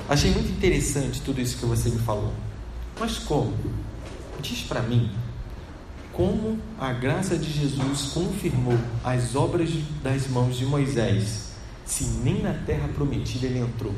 achei 0.09 0.31
muito 0.31 0.53
interessante 0.53 1.21
tudo 1.23 1.41
isso 1.41 1.59
que 1.59 1.67
você 1.67 1.89
me 1.89 1.99
falou. 1.99 2.33
Mas 3.01 3.19
como? 3.19 3.57
Diz 4.41 4.61
para 4.61 4.83
mim 4.83 5.11
como 6.17 6.59
a 6.81 6.95
graça 6.95 7.37
de 7.37 7.53
Jesus 7.53 8.13
confirmou 8.13 8.79
as 9.05 9.37
obras 9.37 9.69
das 10.03 10.27
mãos 10.29 10.57
de 10.57 10.65
Moisés, 10.65 11.51
se 11.85 12.05
nem 12.25 12.43
na 12.43 12.55
terra 12.55 12.89
prometida 12.89 13.47
ele 13.47 13.59
entrou. 13.59 13.93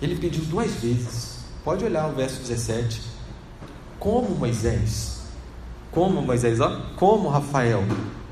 Ele 0.00 0.16
pediu 0.16 0.42
duas 0.46 0.72
vezes. 0.76 1.40
Pode 1.62 1.84
olhar 1.84 2.08
o 2.08 2.14
verso 2.14 2.40
17. 2.40 3.02
Como 3.98 4.36
Moisés, 4.36 5.20
como 5.92 6.22
Moisés, 6.22 6.60
ó, 6.60 6.80
como 6.96 7.28
Rafael, 7.28 7.84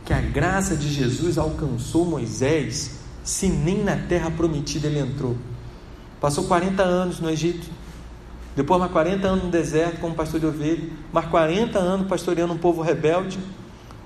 que 0.04 0.14
a 0.14 0.20
graça 0.20 0.74
de 0.74 0.90
Jesus 0.90 1.36
alcançou 1.36 2.06
Moisés, 2.06 3.00
se 3.22 3.48
nem 3.48 3.84
na 3.84 3.96
terra 3.96 4.30
prometida 4.30 4.86
ele 4.86 5.00
entrou. 5.00 5.36
Passou 6.18 6.44
40 6.44 6.82
anos 6.82 7.20
no 7.20 7.28
Egito, 7.28 7.66
depois 8.56 8.80
mais 8.80 8.90
40 8.90 9.28
anos 9.28 9.44
no 9.44 9.50
deserto 9.50 10.00
como 10.00 10.14
pastor 10.14 10.40
de 10.40 10.46
ovelha, 10.46 10.88
mais 11.12 11.26
40 11.26 11.78
anos 11.78 12.08
pastoreando 12.08 12.54
um 12.54 12.58
povo 12.58 12.80
rebelde, 12.80 13.38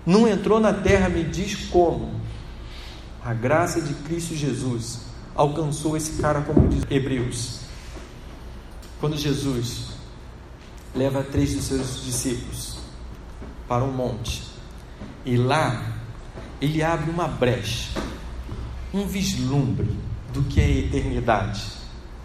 não 0.04 0.26
entrou 0.26 0.58
na 0.58 0.72
terra, 0.72 1.08
me 1.08 1.22
diz 1.22 1.68
como. 1.68 2.20
A 3.24 3.32
graça 3.32 3.80
de 3.80 3.94
Cristo 3.94 4.34
Jesus 4.34 5.02
alcançou 5.36 5.96
esse 5.96 6.20
cara, 6.20 6.40
como 6.40 6.66
diz 6.68 6.84
Hebreus. 6.90 7.60
Quando 8.98 9.16
Jesus 9.16 9.90
leva 10.96 11.22
três 11.22 11.54
dos 11.54 11.64
seus 11.64 12.04
discípulos 12.04 12.78
para 13.68 13.84
um 13.84 13.92
monte, 13.92 14.42
e 15.24 15.36
lá 15.36 15.80
ele 16.60 16.82
abre 16.82 17.08
uma 17.08 17.28
brecha, 17.28 17.90
um 18.92 19.06
vislumbre 19.06 19.88
do 20.32 20.42
que 20.42 20.60
é 20.60 20.64
a 20.64 20.70
eternidade. 20.70 21.62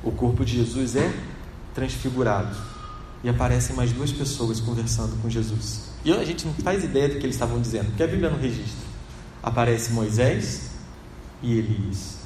O 0.04 0.12
corpo 0.12 0.44
de 0.44 0.56
Jesus 0.58 0.96
é 0.96 1.14
transfigurado 1.76 2.56
e 3.24 3.30
aparecem 3.30 3.76
mais 3.76 3.92
duas 3.92 4.12
pessoas 4.12 4.60
conversando 4.60 5.22
com 5.22 5.30
Jesus. 5.30 5.92
E 6.04 6.12
a 6.12 6.24
gente 6.24 6.46
não 6.46 6.54
faz 6.56 6.84
ideia 6.84 7.10
do 7.10 7.20
que 7.20 7.26
eles 7.26 7.36
estavam 7.36 7.62
dizendo, 7.62 7.88
porque 7.88 8.04
a 8.04 8.08
Bíblia 8.08 8.30
não 8.30 8.40
registra. 8.40 8.86
Aparece 9.44 9.92
Moisés 9.92 10.72
e 11.44 11.60
Elias 11.60 12.26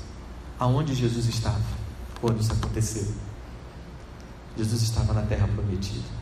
aonde 0.59 0.93
Jesus 0.93 1.25
estava 1.27 1.63
quando 2.19 2.41
isso 2.41 2.51
aconteceu. 2.51 3.07
Jesus 4.57 4.81
estava 4.81 5.13
na 5.13 5.21
terra 5.21 5.47
prometida. 5.47 6.19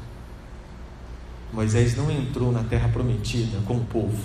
Moisés 1.52 1.96
não 1.96 2.12
entrou 2.12 2.52
na 2.52 2.64
terra 2.64 2.88
prometida 2.90 3.60
com 3.66 3.78
o 3.78 3.86
povo, 3.86 4.22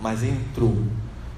mas 0.00 0.22
entrou 0.22 0.86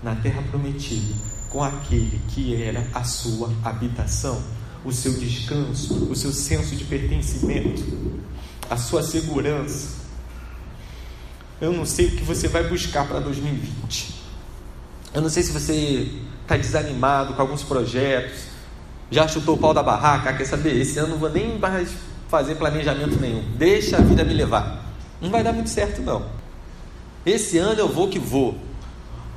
na 0.03 0.15
terra 0.17 0.43
prometida 0.43 1.15
com 1.49 1.63
aquele 1.63 2.21
que 2.29 2.61
era 2.61 2.87
a 2.93 3.03
sua 3.05 3.51
habitação, 3.65 4.43
o 4.89 4.93
seu 4.93 5.13
descanso, 5.13 6.09
o 6.11 6.17
seu 6.17 6.33
senso 6.33 6.75
de 6.75 6.83
pertencimento, 6.85 7.85
a 8.71 8.77
sua 8.79 9.03
segurança. 9.03 9.99
Eu 11.61 11.75
não 11.75 11.85
sei 11.85 12.07
o 12.07 12.11
que 12.13 12.25
você 12.25 12.49
vai 12.49 12.67
buscar 12.67 13.07
para 13.07 13.21
2020. 13.21 14.15
Eu 15.13 15.21
não 15.21 15.29
sei 15.29 15.43
se 15.43 15.53
você 15.53 16.11
está 16.41 16.57
desanimado 16.57 17.35
com 17.35 17.43
alguns 17.43 17.63
projetos, 17.63 18.45
já 19.11 19.29
chutou 19.29 19.57
o 19.57 19.59
pau 19.59 19.75
da 19.75 19.83
barraca, 19.83 20.33
quer 20.33 20.47
saber? 20.47 20.81
Esse 20.81 20.99
ano 20.99 21.09
não 21.09 21.19
vou 21.19 21.31
nem 21.31 21.59
mais 21.59 21.91
fazer 22.29 22.55
planejamento 22.55 23.21
nenhum, 23.21 23.43
deixa 23.57 23.99
a 23.99 24.01
vida 24.01 24.25
me 24.25 24.33
levar. 24.33 24.87
Não 25.21 25.29
vai 25.29 25.45
dar 25.45 25.53
muito 25.53 25.69
certo, 25.69 26.01
não. 26.01 26.25
Esse 27.27 27.59
ano 27.59 27.79
eu 27.79 27.89
vou 27.89 28.09
que 28.09 28.19
vou. 28.19 28.57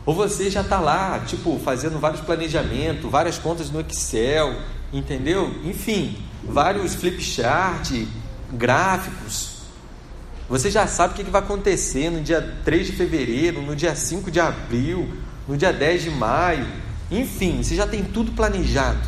Ou 0.06 0.16
você 0.16 0.50
já 0.50 0.62
está 0.62 0.80
lá, 0.80 1.20
tipo, 1.20 1.60
fazendo 1.60 2.00
vários 2.00 2.22
planejamentos, 2.22 3.12
várias 3.12 3.38
contas 3.38 3.70
no 3.70 3.82
Excel, 3.82 4.56
entendeu? 4.92 5.54
Enfim, 5.64 6.18
vários 6.44 6.96
flip 6.96 7.22
chart, 7.22 7.92
gráficos. 8.52 9.62
Você 10.50 10.70
já 10.70 10.86
sabe 10.86 11.14
o 11.14 11.16
que 11.16 11.32
vai 11.32 11.42
acontecer 11.42 12.10
no 12.10 12.22
dia 12.22 12.42
3 12.66 12.88
de 12.88 12.94
fevereiro, 12.94 13.62
no 13.62 13.76
dia 13.76 13.96
5 13.96 14.30
de 14.30 14.40
abril, 14.40 15.10
no 15.48 15.56
dia 15.56 15.72
10 15.72 16.04
de 16.04 16.10
maio. 16.10 16.68
Enfim, 17.10 17.64
você 17.64 17.76
já 17.76 17.88
tem 17.88 18.04
tudo 18.04 18.34
planejado. 18.34 19.00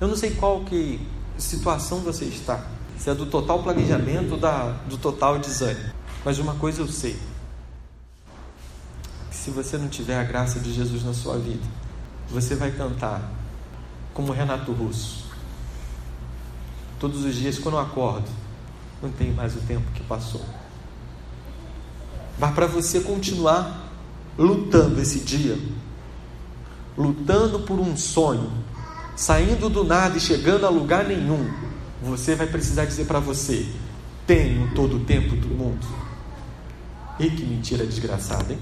Eu 0.00 0.08
não 0.08 0.16
sei 0.16 0.30
qual 0.32 0.64
que 0.64 1.00
situação 1.36 1.98
você 2.00 2.24
está. 2.24 2.64
Se 2.98 3.10
é 3.10 3.14
do 3.14 3.26
total 3.26 3.62
planejamento 3.62 4.32
ou 4.32 4.38
da, 4.38 4.76
do 4.88 4.96
total 4.96 5.38
desânimo. 5.38 5.92
Mas 6.24 6.38
uma 6.38 6.54
coisa 6.54 6.82
eu 6.82 6.88
sei. 6.88 7.16
Que 9.28 9.36
se 9.36 9.50
você 9.50 9.76
não 9.76 9.88
tiver 9.88 10.16
a 10.16 10.22
graça 10.22 10.60
de 10.60 10.72
Jesus 10.72 11.02
na 11.04 11.12
sua 11.12 11.36
vida, 11.36 11.62
você 12.30 12.54
vai 12.54 12.70
cantar 12.70 13.41
como 14.14 14.32
Renato 14.32 14.72
Russo. 14.72 15.24
Todos 16.98 17.24
os 17.24 17.34
dias 17.34 17.58
quando 17.58 17.74
eu 17.76 17.80
acordo, 17.80 18.28
não 19.02 19.10
tem 19.10 19.32
mais 19.32 19.56
o 19.56 19.60
tempo 19.60 19.90
que 19.92 20.02
passou. 20.04 20.44
Mas 22.38 22.54
para 22.54 22.66
você 22.66 23.00
continuar 23.00 23.90
lutando 24.38 25.00
esse 25.00 25.20
dia, 25.20 25.58
lutando 26.96 27.60
por 27.60 27.80
um 27.80 27.96
sonho, 27.96 28.52
saindo 29.16 29.68
do 29.68 29.84
nada 29.84 30.16
e 30.16 30.20
chegando 30.20 30.64
a 30.64 30.70
lugar 30.70 31.04
nenhum, 31.04 31.52
você 32.02 32.34
vai 32.34 32.46
precisar 32.46 32.84
dizer 32.84 33.06
para 33.06 33.18
você: 33.18 33.66
tenho 34.26 34.72
todo 34.74 34.96
o 34.96 35.00
tempo 35.00 35.34
do 35.36 35.48
mundo. 35.48 35.86
E 37.18 37.28
que 37.28 37.44
mentira 37.44 37.84
desgraçada, 37.84 38.52
hein? 38.52 38.60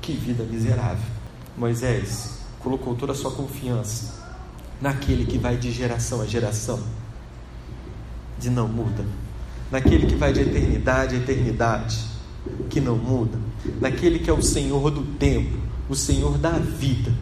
Que 0.00 0.12
vida 0.12 0.42
miserável. 0.44 1.04
Moisés 1.56 2.40
colocou 2.58 2.94
toda 2.94 3.12
a 3.12 3.14
sua 3.14 3.30
confiança 3.30 4.21
naquele 4.82 5.24
que 5.24 5.38
vai 5.38 5.56
de 5.56 5.70
geração 5.70 6.20
a 6.20 6.26
geração, 6.26 6.80
de 8.36 8.50
não 8.50 8.66
muda, 8.66 9.04
naquele 9.70 10.08
que 10.08 10.16
vai 10.16 10.32
de 10.32 10.40
eternidade 10.40 11.14
a 11.14 11.18
eternidade, 11.18 12.04
que 12.68 12.80
não 12.80 12.96
muda, 12.96 13.38
naquele 13.80 14.18
que 14.18 14.28
é 14.28 14.32
o 14.32 14.42
Senhor 14.42 14.90
do 14.90 15.02
tempo, 15.18 15.56
o 15.88 15.94
Senhor 15.94 16.36
da 16.36 16.50
vida. 16.50 17.12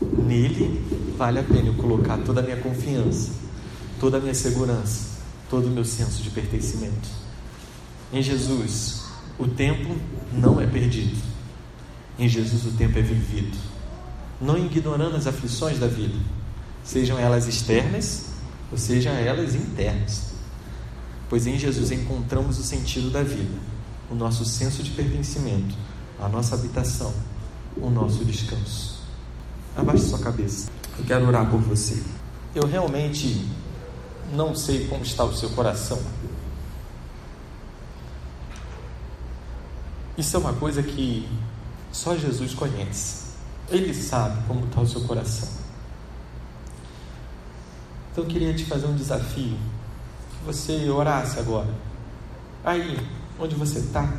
Nele 0.00 0.80
vale 1.18 1.40
a 1.40 1.42
pena 1.42 1.66
eu 1.66 1.74
colocar 1.74 2.18
toda 2.18 2.40
a 2.40 2.42
minha 2.42 2.56
confiança, 2.56 3.32
toda 3.98 4.18
a 4.18 4.20
minha 4.20 4.34
segurança, 4.34 5.18
todo 5.50 5.66
o 5.66 5.70
meu 5.70 5.84
senso 5.84 6.22
de 6.22 6.30
pertencimento. 6.30 7.08
Em 8.12 8.22
Jesus, 8.22 9.02
o 9.38 9.48
tempo 9.48 9.96
não 10.32 10.60
é 10.60 10.66
perdido. 10.66 11.20
Em 12.16 12.28
Jesus, 12.28 12.64
o 12.64 12.76
tempo 12.76 12.96
é 12.96 13.02
vivido. 13.02 13.71
Não 14.42 14.58
ignorando 14.58 15.16
as 15.16 15.26
aflições 15.26 15.78
da 15.78 15.86
vida, 15.86 16.18
sejam 16.82 17.18
elas 17.18 17.46
externas 17.46 18.26
ou 18.70 18.76
sejam 18.76 19.12
elas 19.12 19.54
internas. 19.54 20.32
Pois 21.28 21.46
em 21.46 21.58
Jesus 21.58 21.92
encontramos 21.92 22.58
o 22.58 22.62
sentido 22.62 23.08
da 23.10 23.22
vida, 23.22 23.56
o 24.10 24.14
nosso 24.14 24.44
senso 24.44 24.82
de 24.82 24.90
pertencimento, 24.90 25.74
a 26.20 26.28
nossa 26.28 26.56
habitação, 26.56 27.14
o 27.76 27.88
nosso 27.88 28.24
descanso. 28.24 29.00
Abaixe 29.76 30.08
sua 30.08 30.18
cabeça. 30.18 30.70
Eu 30.98 31.04
quero 31.04 31.26
orar 31.26 31.48
por 31.48 31.60
você. 31.60 32.02
Eu 32.54 32.66
realmente 32.66 33.48
não 34.34 34.54
sei 34.54 34.86
como 34.88 35.02
está 35.02 35.24
o 35.24 35.34
seu 35.34 35.50
coração. 35.50 35.98
Isso 40.18 40.36
é 40.36 40.38
uma 40.38 40.52
coisa 40.52 40.82
que 40.82 41.26
só 41.90 42.14
Jesus 42.16 42.52
conhece. 42.52 43.21
Ele 43.72 43.94
sabe 43.94 44.36
como 44.46 44.66
está 44.66 44.82
o 44.82 44.86
seu 44.86 45.00
coração. 45.00 45.48
Então 48.12 48.24
eu 48.24 48.28
queria 48.28 48.52
te 48.52 48.66
fazer 48.66 48.86
um 48.86 48.94
desafio. 48.94 49.56
Que 50.30 50.44
você 50.44 50.90
orasse 50.90 51.38
agora. 51.38 51.70
Aí, 52.62 52.98
onde 53.40 53.54
você 53.54 53.78
está, 53.78 54.12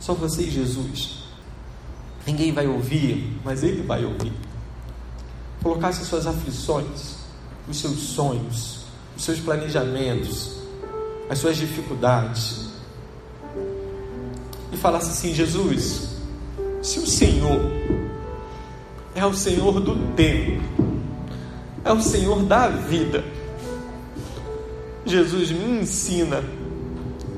só 0.00 0.14
você 0.14 0.44
e 0.44 0.50
Jesus. 0.50 1.24
Ninguém 2.26 2.50
vai 2.50 2.66
ouvir, 2.66 3.38
mas 3.44 3.62
Ele 3.62 3.82
vai 3.82 4.04
ouvir. 4.04 4.32
Colocasse 5.62 6.04
suas 6.06 6.26
aflições, 6.26 7.16
os 7.68 7.76
seus 7.78 7.98
sonhos, 7.98 8.84
os 9.16 9.22
seus 9.22 9.38
planejamentos, 9.38 10.62
as 11.28 11.38
suas 11.38 11.58
dificuldades. 11.58 12.70
E 14.72 14.76
falasse 14.78 15.10
assim: 15.10 15.34
Jesus, 15.34 16.16
se 16.82 17.00
o 17.00 17.06
Senhor 17.06 17.60
é 19.18 19.26
o 19.26 19.34
Senhor 19.34 19.80
do 19.80 19.96
tempo, 20.14 20.62
é 21.84 21.92
o 21.92 22.00
Senhor 22.00 22.42
da 22.42 22.68
vida, 22.68 23.24
Jesus 25.08 25.50
me 25.50 25.80
ensina 25.80 26.44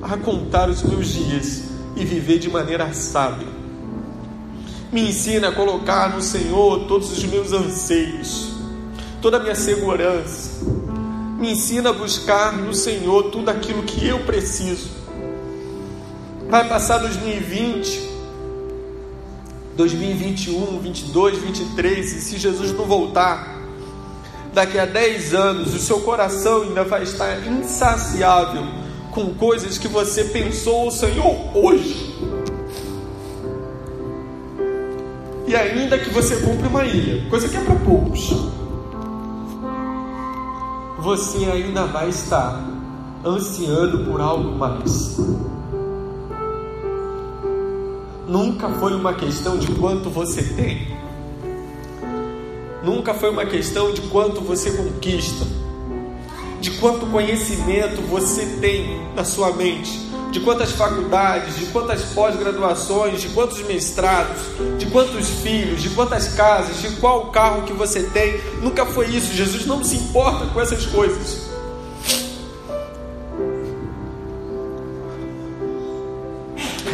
a 0.03 0.17
contar 0.17 0.69
os 0.69 0.83
meus 0.83 1.07
dias 1.07 1.63
e 1.95 2.05
viver 2.05 2.39
de 2.39 2.51
maneira 2.51 2.93
sábia. 2.93 3.47
Me 4.91 5.09
ensina 5.09 5.51
a 5.51 5.53
colocar 5.53 6.13
no 6.13 6.21
Senhor 6.21 6.87
todos 6.89 7.13
os 7.13 7.25
meus 7.25 7.53
anseios, 7.53 8.55
toda 9.23 9.37
a 9.37 9.41
minha 9.41 9.55
segurança. 9.55 10.65
Me 11.39 11.53
ensina 11.53 11.91
a 11.91 11.93
buscar 11.93 12.53
no 12.53 12.75
Senhor 12.75 13.31
tudo 13.31 13.51
aquilo 13.51 13.85
que 13.85 14.05
eu 14.05 14.19
preciso. 14.25 14.91
Vai 16.49 16.69
passar 16.69 16.99
2020, 16.99 18.10
2021, 19.81 20.79
22, 20.79 21.39
23, 21.39 22.13
e 22.13 22.21
se 22.21 22.37
Jesus 22.37 22.71
não 22.73 22.85
voltar, 22.85 23.59
daqui 24.53 24.79
a 24.79 24.85
10 24.85 25.33
anos, 25.33 25.75
o 25.75 25.79
seu 25.79 26.01
coração 26.01 26.63
ainda 26.63 26.85
vai 26.85 27.03
estar 27.03 27.47
insaciável 27.47 28.63
com 29.11 29.33
coisas 29.33 29.79
que 29.79 29.89
você 29.89 30.25
pensou, 30.25 30.91
Senhor, 30.91 31.35
hoje. 31.55 32.15
E 35.47 35.57
ainda 35.57 35.99
que 35.99 36.11
você 36.11 36.37
compre 36.37 36.69
uma 36.69 36.85
ilha, 36.85 37.27
coisa 37.31 37.49
que 37.49 37.57
é 37.57 37.61
para 37.61 37.77
poucos, 37.77 38.37
você 40.99 41.47
ainda 41.47 41.87
vai 41.87 42.11
estar 42.11 42.63
ansiando 43.25 44.05
por 44.05 44.21
algo 44.21 44.59
mais. 44.59 45.17
Nunca 48.31 48.69
foi 48.69 48.95
uma 48.95 49.13
questão 49.13 49.59
de 49.59 49.67
quanto 49.73 50.09
você 50.09 50.41
tem. 50.41 50.87
Nunca 52.81 53.13
foi 53.13 53.29
uma 53.29 53.45
questão 53.45 53.93
de 53.93 54.03
quanto 54.03 54.41
você 54.41 54.71
conquista. 54.71 55.45
De 56.61 56.71
quanto 56.79 57.07
conhecimento 57.07 58.01
você 58.03 58.47
tem 58.61 59.01
na 59.17 59.25
sua 59.25 59.51
mente. 59.53 60.09
De 60.31 60.39
quantas 60.39 60.71
faculdades, 60.71 61.59
de 61.59 61.67
quantas 61.73 62.03
pós-graduações, 62.13 63.21
de 63.21 63.31
quantos 63.31 63.61
mestrados, 63.63 64.43
de 64.79 64.87
quantos 64.87 65.29
filhos, 65.29 65.83
de 65.83 65.91
quantas 65.91 66.29
casas, 66.29 66.81
de 66.81 66.89
qual 67.01 67.33
carro 67.33 67.63
que 67.63 67.73
você 67.73 68.05
tem. 68.05 68.41
Nunca 68.63 68.87
foi 68.87 69.07
isso. 69.07 69.35
Jesus 69.35 69.67
não 69.67 69.83
se 69.83 69.97
importa 69.97 70.47
com 70.47 70.61
essas 70.61 70.87
coisas. 70.87 71.40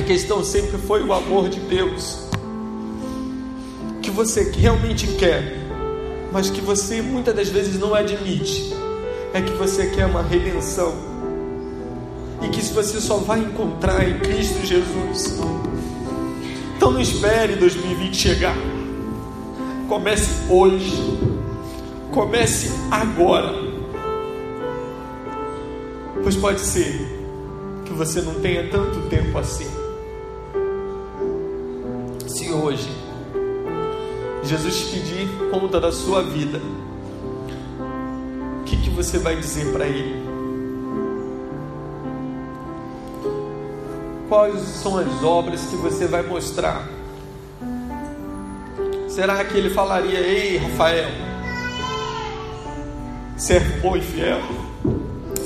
Questão 0.07 0.45
sempre 0.45 0.79
foi 0.79 1.03
o 1.03 1.13
amor 1.13 1.49
de 1.49 1.59
Deus. 1.59 2.21
Que 4.01 4.11
você 4.11 4.53
realmente 4.53 5.09
quer, 5.19 5.59
mas 6.33 6.49
que 6.49 6.61
você 6.61 7.03
muitas 7.03 7.35
das 7.35 7.49
vezes 7.49 7.79
não 7.79 7.93
admite. 7.93 8.73
É 9.35 9.43
que 9.43 9.53
você 9.53 9.89
quer 9.91 10.07
uma 10.07 10.23
redenção. 10.23 10.95
E 12.41 12.49
que 12.49 12.61
isso 12.61 12.73
você 12.73 13.01
só 13.01 13.17
vai 13.17 13.41
encontrar 13.41 14.09
em 14.09 14.21
Cristo 14.21 14.65
Jesus. 14.65 15.37
Então 16.77 16.93
não 16.93 17.01
espere 17.01 17.57
2020 17.57 18.17
chegar. 18.17 18.57
Comece 19.89 20.31
hoje. 20.49 21.19
Comece 22.13 22.71
agora. 22.91 23.53
Pois 26.23 26.37
pode 26.37 26.61
ser 26.61 26.95
que 27.85 27.93
você 27.93 28.21
não 28.21 28.35
tenha 28.35 28.69
tanto 28.71 29.01
tempo 29.09 29.37
assim 29.39 29.76
hoje 32.63 33.07
Jesus 34.47 34.79
te 34.79 34.87
pedir 34.87 35.29
conta 35.51 35.81
da 35.81 35.91
sua 35.91 36.23
vida, 36.23 36.61
o 38.61 38.65
que, 38.65 38.77
que 38.77 38.91
você 38.91 39.19
vai 39.19 39.37
dizer 39.37 39.73
para 39.73 39.87
Ele? 39.87 40.25
Quais 44.29 44.61
são 44.61 44.99
as 44.99 45.23
obras 45.23 45.63
que 45.67 45.77
você 45.77 46.07
vai 46.07 46.23
mostrar? 46.23 46.89
Será 49.09 49.45
que 49.45 49.57
ele 49.57 49.71
falaria: 49.71 50.19
Ei, 50.21 50.59
Rafael, 50.59 51.09
servo 53.37 53.81
bom 53.81 53.97
e 53.97 54.01
fiel, 54.01 54.41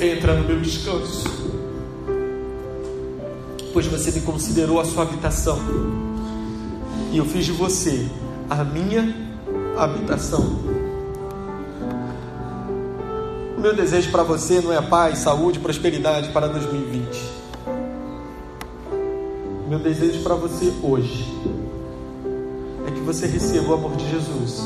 entra 0.01 0.35
no 0.35 0.47
meu 0.47 0.61
descanso, 0.61 1.25
pois 3.73 3.87
você 3.87 4.11
me 4.11 4.21
considerou 4.23 4.81
a 4.81 4.85
sua 4.85 5.05
habitação 5.05 6.10
e 7.13 7.19
eu 7.19 7.25
fiz 7.25 7.45
de 7.45 7.53
você 7.53 8.09
a 8.49 8.63
minha 8.63 9.15
habitação. 9.77 10.45
O 13.57 13.61
meu 13.61 13.75
desejo 13.75 14.11
para 14.11 14.23
você 14.23 14.61
não 14.61 14.73
é 14.73 14.81
paz, 14.81 15.19
saúde, 15.19 15.59
prosperidade 15.59 16.31
para 16.31 16.49
2020. 16.49 17.41
O 19.67 19.69
meu 19.69 19.79
desejo 19.79 20.23
para 20.23 20.35
você 20.35 20.73
hoje 20.83 21.27
é 22.87 22.91
que 22.91 23.01
você 23.01 23.27
receba 23.27 23.71
o 23.71 23.75
amor 23.75 23.97
de 23.97 24.09
Jesus. 24.09 24.63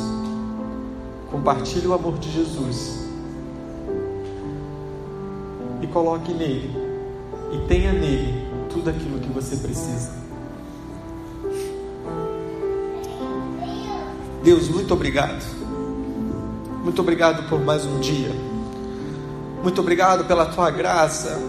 Compartilhe 1.31 1.87
o 1.87 1.95
amor 1.95 2.19
de 2.19 2.31
Jesus. 2.31 3.05
E 5.83 5.87
coloque 5.89 6.33
nele. 6.33 6.71
E 7.53 7.67
tenha 7.67 7.93
nele 7.93 8.47
tudo 8.71 8.91
aquilo 8.91 9.19
que 9.19 9.29
você 9.29 9.57
precisa. 9.57 10.24
Deus, 14.45 14.69
muito 14.69 14.93
obrigado. 14.93 15.43
Muito 16.85 17.01
obrigado 17.01 17.49
por 17.49 17.59
mais 17.65 17.87
um 17.87 17.99
dia. 17.99 18.31
Muito 19.63 19.81
obrigado 19.81 20.27
pela 20.27 20.45
tua 20.45 20.71
graça 20.71 21.41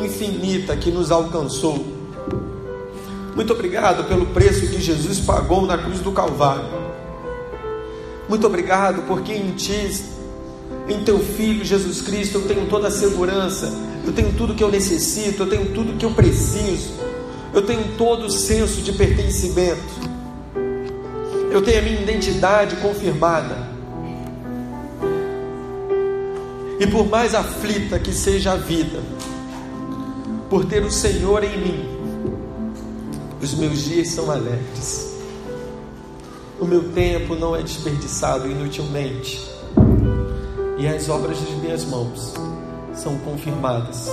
infinita 0.00 0.76
que 0.76 0.92
nos 0.92 1.10
alcançou. 1.10 1.84
Muito 3.34 3.52
obrigado 3.52 4.04
pelo 4.04 4.26
preço 4.26 4.68
que 4.68 4.80
Jesus 4.80 5.18
pagou 5.18 5.66
na 5.66 5.76
cruz 5.76 5.98
do 5.98 6.12
Calvário. 6.12 6.70
Muito 8.28 8.46
obrigado 8.46 9.02
porque 9.02 9.32
em 9.32 9.50
ti, 9.50 10.04
em 10.88 11.02
teu 11.02 11.18
filho 11.18 11.64
Jesus 11.64 12.00
Cristo, 12.00 12.38
eu 12.38 12.46
tenho 12.46 12.68
toda 12.68 12.86
a 12.86 12.92
segurança, 12.92 13.72
eu 14.06 14.12
tenho 14.12 14.32
tudo 14.34 14.54
que 14.54 14.62
eu 14.62 14.70
necessito, 14.70 15.42
eu 15.42 15.48
tenho 15.48 15.72
tudo 15.72 15.98
que 15.98 16.04
eu 16.04 16.12
preciso, 16.12 16.92
eu 17.52 17.62
tenho 17.62 17.96
todo 17.98 18.26
o 18.26 18.30
senso 18.30 18.82
de 18.82 18.92
pertencimento 18.92 20.15
eu 21.56 21.62
tenho 21.62 21.78
a 21.78 21.82
minha 21.82 22.02
identidade 22.02 22.76
confirmada. 22.76 23.56
E 26.78 26.86
por 26.86 27.08
mais 27.08 27.34
aflita 27.34 27.98
que 27.98 28.12
seja 28.12 28.52
a 28.52 28.56
vida, 28.56 29.00
por 30.50 30.66
ter 30.66 30.84
o 30.84 30.90
Senhor 30.90 31.42
em 31.42 31.58
mim, 31.58 31.88
os 33.40 33.54
meus 33.54 33.84
dias 33.84 34.08
são 34.08 34.30
alegres. 34.30 35.16
O 36.60 36.66
meu 36.66 36.92
tempo 36.92 37.34
não 37.34 37.56
é 37.56 37.62
desperdiçado 37.62 38.50
inutilmente. 38.50 39.40
E 40.76 40.86
as 40.86 41.08
obras 41.08 41.40
das 41.40 41.54
minhas 41.62 41.86
mãos 41.86 42.34
são 42.92 43.16
confirmadas. 43.20 44.10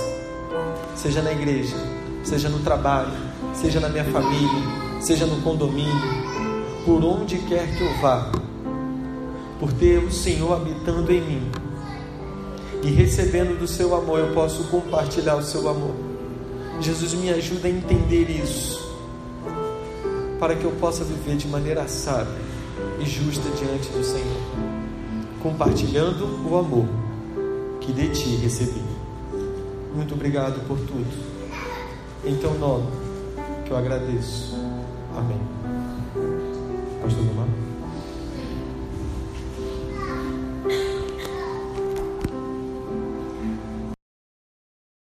Seja 0.96 1.20
na 1.20 1.32
igreja, 1.32 1.76
seja 2.22 2.48
no 2.48 2.60
trabalho, 2.60 3.12
seja 3.52 3.80
na 3.80 3.90
minha 3.90 4.04
família, 4.04 4.62
seja 4.98 5.26
no 5.26 5.42
condomínio, 5.42 6.23
por 6.84 7.02
onde 7.02 7.38
quer 7.38 7.66
que 7.76 7.82
eu 7.82 7.94
vá, 8.00 8.30
por 9.58 9.72
ter 9.72 9.98
o 9.98 10.12
Senhor 10.12 10.52
habitando 10.52 11.10
em 11.10 11.20
mim 11.20 11.50
e 12.82 12.88
recebendo 12.88 13.58
do 13.58 13.66
seu 13.66 13.94
amor, 13.94 14.18
eu 14.18 14.34
posso 14.34 14.64
compartilhar 14.64 15.36
o 15.36 15.42
seu 15.42 15.66
amor. 15.68 15.94
Jesus 16.80 17.14
me 17.14 17.30
ajuda 17.30 17.68
a 17.68 17.70
entender 17.70 18.28
isso, 18.28 18.94
para 20.38 20.54
que 20.54 20.64
eu 20.64 20.72
possa 20.72 21.04
viver 21.04 21.36
de 21.36 21.48
maneira 21.48 21.88
sábia 21.88 22.44
e 23.00 23.06
justa 23.06 23.48
diante 23.50 23.88
do 23.88 24.04
Senhor, 24.04 24.42
compartilhando 25.42 26.46
o 26.46 26.58
amor 26.58 26.86
que 27.80 27.92
de 27.92 28.08
ti 28.10 28.36
recebi. 28.36 28.82
Muito 29.94 30.12
obrigado 30.14 30.66
por 30.66 30.76
tudo. 30.78 31.34
Em 32.26 32.36
teu 32.36 32.52
nome 32.58 32.88
que 33.64 33.70
eu 33.70 33.76
agradeço. 33.76 34.54
Amém. 35.16 35.63
Pastor 37.04 37.22
Gilmar. 37.22 37.63